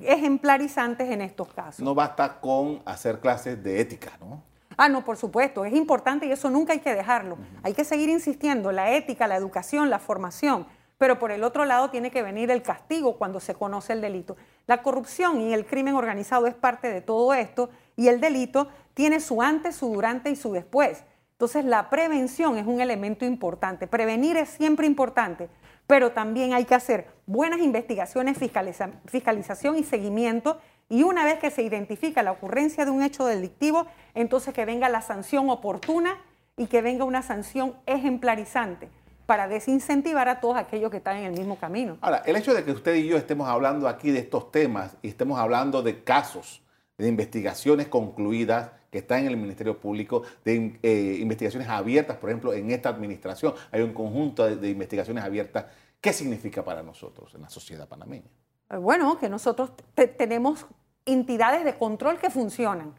ejemplarizantes 0.00 1.10
en 1.10 1.20
estos 1.20 1.48
casos. 1.52 1.84
No 1.84 1.94
basta 1.94 2.40
con 2.40 2.82
hacer 2.84 3.20
clases 3.20 3.62
de 3.62 3.80
ética, 3.80 4.12
¿no? 4.20 4.42
Ah, 4.76 4.88
no, 4.88 5.04
por 5.04 5.16
supuesto, 5.16 5.64
es 5.64 5.72
importante 5.72 6.26
y 6.26 6.32
eso 6.32 6.50
nunca 6.50 6.72
hay 6.72 6.80
que 6.80 6.94
dejarlo. 6.94 7.38
Hay 7.62 7.74
que 7.74 7.84
seguir 7.84 8.08
insistiendo, 8.08 8.72
la 8.72 8.92
ética, 8.92 9.28
la 9.28 9.36
educación, 9.36 9.88
la 9.88 10.00
formación, 10.00 10.66
pero 10.98 11.18
por 11.18 11.30
el 11.30 11.44
otro 11.44 11.64
lado 11.64 11.90
tiene 11.90 12.10
que 12.10 12.22
venir 12.22 12.50
el 12.50 12.62
castigo 12.62 13.16
cuando 13.16 13.38
se 13.38 13.54
conoce 13.54 13.92
el 13.92 14.00
delito. 14.00 14.36
La 14.66 14.82
corrupción 14.82 15.40
y 15.40 15.54
el 15.54 15.64
crimen 15.64 15.94
organizado 15.94 16.46
es 16.46 16.54
parte 16.54 16.90
de 16.90 17.00
todo 17.00 17.34
esto 17.34 17.70
y 17.96 18.08
el 18.08 18.20
delito 18.20 18.68
tiene 18.94 19.20
su 19.20 19.42
antes, 19.42 19.76
su 19.76 19.92
durante 19.92 20.30
y 20.30 20.36
su 20.36 20.52
después. 20.52 21.04
Entonces 21.32 21.64
la 21.64 21.90
prevención 21.90 22.56
es 22.56 22.66
un 22.66 22.80
elemento 22.80 23.24
importante. 23.24 23.86
Prevenir 23.86 24.36
es 24.36 24.48
siempre 24.48 24.86
importante, 24.86 25.48
pero 25.86 26.12
también 26.12 26.54
hay 26.54 26.64
que 26.64 26.74
hacer 26.74 27.06
buenas 27.26 27.60
investigaciones, 27.60 28.38
fiscalización 28.38 29.78
y 29.78 29.84
seguimiento. 29.84 30.58
Y 30.88 31.02
una 31.02 31.24
vez 31.24 31.38
que 31.38 31.50
se 31.50 31.62
identifica 31.62 32.22
la 32.22 32.32
ocurrencia 32.32 32.84
de 32.84 32.90
un 32.90 33.02
hecho 33.02 33.26
delictivo, 33.26 33.86
entonces 34.14 34.54
que 34.54 34.64
venga 34.64 34.88
la 34.88 35.00
sanción 35.00 35.48
oportuna 35.50 36.18
y 36.56 36.66
que 36.66 36.82
venga 36.82 37.04
una 37.04 37.22
sanción 37.22 37.74
ejemplarizante 37.86 38.88
para 39.26 39.48
desincentivar 39.48 40.28
a 40.28 40.40
todos 40.40 40.56
aquellos 40.56 40.90
que 40.90 40.98
están 40.98 41.16
en 41.16 41.24
el 41.24 41.32
mismo 41.32 41.56
camino. 41.56 41.96
Ahora, 42.00 42.22
el 42.26 42.36
hecho 42.36 42.52
de 42.52 42.64
que 42.64 42.72
usted 42.72 42.94
y 42.94 43.06
yo 43.06 43.16
estemos 43.16 43.48
hablando 43.48 43.88
aquí 43.88 44.10
de 44.10 44.18
estos 44.18 44.52
temas 44.52 44.96
y 45.02 45.08
estemos 45.08 45.38
hablando 45.38 45.82
de 45.82 46.04
casos, 46.04 46.62
de 46.98 47.08
investigaciones 47.08 47.88
concluidas 47.88 48.70
que 48.94 48.98
están 48.98 49.22
en 49.22 49.26
el 49.26 49.36
Ministerio 49.36 49.76
Público, 49.76 50.22
de 50.44 50.78
eh, 50.80 51.18
investigaciones 51.20 51.68
abiertas, 51.68 52.16
por 52.16 52.30
ejemplo, 52.30 52.52
en 52.52 52.70
esta 52.70 52.90
administración 52.90 53.52
hay 53.72 53.82
un 53.82 53.92
conjunto 53.92 54.44
de, 54.44 54.70
investigaciones 54.70 55.24
abiertas. 55.24 55.66
¿Qué 56.00 56.12
significa 56.12 56.64
para 56.64 56.80
nosotros 56.80 57.34
en 57.34 57.42
la 57.42 57.50
sociedad 57.50 57.88
panameña? 57.88 58.30
Eh, 58.70 58.76
bueno, 58.76 59.18
que 59.18 59.28
nosotros 59.28 59.72
tenemos 60.16 60.66
entidades 61.06 61.64
de 61.64 61.74
control 61.74 62.20
que 62.20 62.30
funcionan 62.30 62.94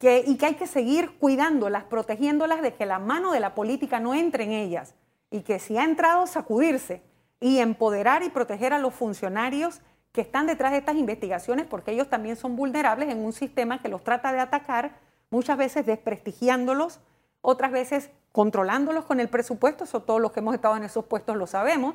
y 0.00 0.36
que 0.36 0.46
hay 0.46 0.54
que 0.54 0.68
seguir 0.68 1.18
cuidándolas, 1.18 1.82
protegiéndolas 1.82 2.62
de 2.62 2.74
que 2.74 2.86
la 2.86 3.00
mano 3.00 3.32
de 3.32 3.40
la 3.40 3.56
política 3.56 3.98
no 3.98 4.14
entre 4.14 4.44
en 4.44 4.52
ellas 4.52 4.94
y 5.32 5.40
que 5.40 5.58
si 5.58 5.76
ha 5.78 5.82
entrado, 5.82 6.28
sacudirse 6.28 7.02
y 7.40 7.58
empoderar 7.58 8.22
y 8.22 8.28
proteger 8.28 8.72
a 8.72 8.78
los 8.78 8.94
funcionarios 8.94 9.80
que 10.12 10.20
están 10.20 10.46
detrás 10.46 10.70
de 10.70 10.78
estas 10.78 10.94
investigaciones, 10.94 11.66
porque 11.66 11.90
ellos 11.90 12.08
también 12.08 12.36
son 12.36 12.54
vulnerables 12.54 13.08
en 13.08 13.18
un 13.18 13.32
sistema 13.32 13.82
que 13.82 13.88
los 13.88 14.04
trata 14.04 14.32
de 14.32 14.38
atacar, 14.38 15.02
muchas 15.34 15.58
veces 15.58 15.84
desprestigiándolos, 15.84 17.00
otras 17.40 17.72
veces 17.72 18.10
controlándolos 18.32 19.04
con 19.04 19.20
el 19.20 19.28
presupuesto, 19.28 19.84
eso 19.84 20.00
todos 20.00 20.20
los 20.20 20.32
que 20.32 20.40
hemos 20.40 20.54
estado 20.54 20.76
en 20.76 20.84
esos 20.84 21.04
puestos 21.04 21.36
lo 21.36 21.46
sabemos, 21.46 21.94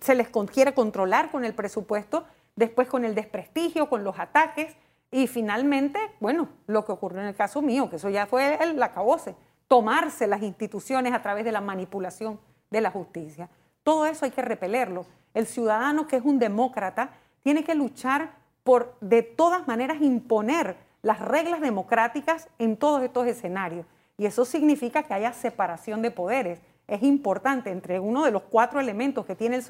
se 0.00 0.14
les 0.14 0.28
quiere 0.28 0.72
controlar 0.72 1.30
con 1.30 1.44
el 1.44 1.54
presupuesto, 1.54 2.24
después 2.54 2.88
con 2.88 3.04
el 3.04 3.14
desprestigio, 3.14 3.88
con 3.88 4.04
los 4.04 4.18
ataques, 4.18 4.76
y 5.10 5.26
finalmente, 5.26 5.98
bueno, 6.20 6.48
lo 6.66 6.84
que 6.84 6.92
ocurrió 6.92 7.20
en 7.20 7.26
el 7.26 7.34
caso 7.34 7.62
mío, 7.62 7.88
que 7.90 7.96
eso 7.96 8.08
ya 8.08 8.26
fue 8.26 8.58
el 8.62 8.82
acabose, 8.82 9.36
tomarse 9.68 10.26
las 10.26 10.42
instituciones 10.42 11.12
a 11.12 11.22
través 11.22 11.44
de 11.44 11.52
la 11.52 11.60
manipulación 11.60 12.40
de 12.70 12.80
la 12.80 12.90
justicia. 12.90 13.48
Todo 13.82 14.06
eso 14.06 14.24
hay 14.24 14.30
que 14.30 14.42
repelerlo. 14.42 15.06
El 15.34 15.46
ciudadano 15.46 16.06
que 16.06 16.16
es 16.16 16.24
un 16.24 16.38
demócrata 16.38 17.10
tiene 17.42 17.62
que 17.62 17.74
luchar 17.74 18.34
por 18.64 18.96
de 19.00 19.22
todas 19.22 19.68
maneras 19.68 19.98
imponer 20.00 20.85
las 21.02 21.20
reglas 21.20 21.60
democráticas 21.60 22.48
en 22.58 22.76
todos 22.76 23.02
estos 23.02 23.26
escenarios. 23.26 23.86
Y 24.18 24.26
eso 24.26 24.44
significa 24.44 25.02
que 25.02 25.14
haya 25.14 25.32
separación 25.32 26.02
de 26.02 26.10
poderes. 26.10 26.60
Es 26.88 27.02
importante, 27.02 27.70
entre 27.70 28.00
uno 28.00 28.24
de 28.24 28.30
los 28.30 28.42
cuatro 28.42 28.80
elementos 28.80 29.26
que 29.26 29.34
tiene 29.34 29.60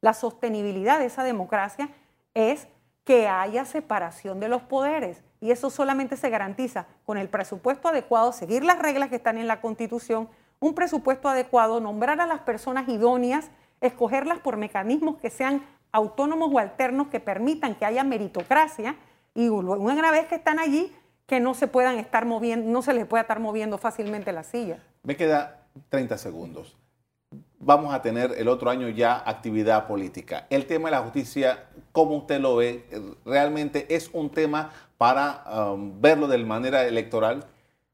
la 0.00 0.14
sostenibilidad 0.14 0.98
de 0.98 1.06
esa 1.06 1.24
democracia, 1.24 1.88
es 2.34 2.68
que 3.04 3.28
haya 3.28 3.64
separación 3.64 4.40
de 4.40 4.48
los 4.48 4.62
poderes. 4.62 5.22
Y 5.40 5.50
eso 5.50 5.70
solamente 5.70 6.16
se 6.16 6.28
garantiza 6.28 6.86
con 7.04 7.18
el 7.18 7.28
presupuesto 7.28 7.88
adecuado, 7.88 8.32
seguir 8.32 8.64
las 8.64 8.78
reglas 8.78 9.08
que 9.08 9.16
están 9.16 9.38
en 9.38 9.46
la 9.46 9.60
Constitución, 9.60 10.28
un 10.60 10.74
presupuesto 10.74 11.28
adecuado, 11.28 11.80
nombrar 11.80 12.20
a 12.20 12.26
las 12.26 12.40
personas 12.40 12.88
idóneas, 12.88 13.50
escogerlas 13.80 14.38
por 14.40 14.56
mecanismos 14.56 15.18
que 15.18 15.30
sean 15.30 15.62
autónomos 15.92 16.50
o 16.52 16.58
alternos 16.58 17.08
que 17.08 17.20
permitan 17.20 17.74
que 17.74 17.84
haya 17.84 18.04
meritocracia 18.04 18.96
y 19.36 19.48
una 19.48 20.10
vez 20.10 20.26
que 20.26 20.34
están 20.34 20.58
allí, 20.58 20.92
que 21.26 21.40
no 21.40 21.54
se 21.54 21.68
puedan 21.68 21.98
estar 21.98 22.24
moviendo, 22.24 22.70
no 22.70 22.80
se 22.82 22.94
les 22.94 23.04
pueda 23.06 23.20
estar 23.20 23.38
moviendo 23.38 23.76
fácilmente 23.76 24.32
la 24.32 24.42
silla. 24.42 24.78
Me 25.02 25.14
queda 25.14 25.66
30 25.90 26.16
segundos. 26.16 26.76
Vamos 27.58 27.92
a 27.94 28.00
tener 28.00 28.32
el 28.38 28.48
otro 28.48 28.70
año 28.70 28.88
ya 28.88 29.22
actividad 29.26 29.86
política. 29.86 30.46
El 30.48 30.66
tema 30.66 30.88
de 30.88 30.96
la 30.96 31.02
justicia, 31.02 31.64
¿cómo 31.92 32.16
usted 32.16 32.40
lo 32.40 32.56
ve? 32.56 32.86
¿Realmente 33.24 33.94
es 33.94 34.08
un 34.12 34.30
tema 34.30 34.70
para 34.96 35.44
um, 35.72 36.00
verlo 36.00 36.28
de 36.28 36.38
manera 36.38 36.84
electoral? 36.84 37.44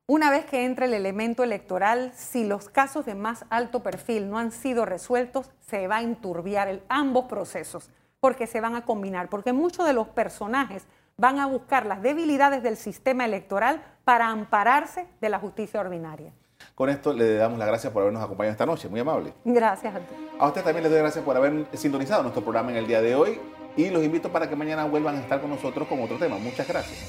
Una 0.06 0.30
vez 0.30 0.44
que 0.44 0.64
entre 0.64 0.86
el 0.86 0.94
elemento 0.94 1.42
electoral, 1.42 2.12
si 2.14 2.44
los 2.44 2.68
casos 2.68 3.06
de 3.06 3.14
más 3.14 3.46
alto 3.50 3.82
perfil 3.82 4.28
no 4.28 4.38
han 4.38 4.52
sido 4.52 4.84
resueltos, 4.84 5.50
se 5.60 5.88
va 5.88 5.98
a 5.98 6.02
enturbiar 6.02 6.68
el, 6.68 6.82
ambos 6.88 7.24
procesos, 7.24 7.88
porque 8.20 8.46
se 8.46 8.60
van 8.60 8.76
a 8.76 8.84
combinar, 8.84 9.28
porque 9.28 9.52
muchos 9.52 9.86
de 9.86 9.92
los 9.92 10.08
personajes 10.08 10.86
van 11.22 11.38
a 11.38 11.46
buscar 11.46 11.86
las 11.86 12.02
debilidades 12.02 12.64
del 12.64 12.76
sistema 12.76 13.24
electoral 13.24 13.80
para 14.02 14.26
ampararse 14.26 15.06
de 15.20 15.28
la 15.28 15.38
justicia 15.38 15.78
ordinaria. 15.78 16.32
Con 16.74 16.90
esto 16.90 17.12
le 17.12 17.34
damos 17.34 17.60
las 17.60 17.68
gracias 17.68 17.92
por 17.92 18.02
habernos 18.02 18.24
acompañado 18.24 18.50
esta 18.50 18.66
noche, 18.66 18.88
muy 18.88 18.98
amable. 18.98 19.32
Gracias 19.44 19.94
a 19.94 20.00
ti. 20.00 20.14
A 20.36 20.48
usted 20.48 20.64
también 20.64 20.82
le 20.82 20.88
doy 20.88 20.98
gracias 20.98 21.24
por 21.24 21.36
haber 21.36 21.66
sintonizado 21.74 22.22
nuestro 22.22 22.42
programa 22.42 22.72
en 22.72 22.78
el 22.78 22.88
día 22.88 23.00
de 23.00 23.14
hoy 23.14 23.38
y 23.76 23.90
los 23.90 24.02
invito 24.02 24.32
para 24.32 24.48
que 24.48 24.56
mañana 24.56 24.84
vuelvan 24.84 25.14
a 25.14 25.20
estar 25.20 25.40
con 25.40 25.50
nosotros 25.50 25.86
con 25.86 26.02
otro 26.02 26.18
tema. 26.18 26.38
Muchas 26.38 26.66
gracias. 26.66 27.08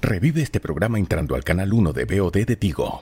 Revive 0.00 0.40
este 0.40 0.60
programa 0.60 0.98
entrando 0.98 1.34
al 1.34 1.44
canal 1.44 1.74
1 1.74 1.92
de 1.92 2.04
BOD 2.06 2.46
de 2.46 2.56
Tigo. 2.56 3.00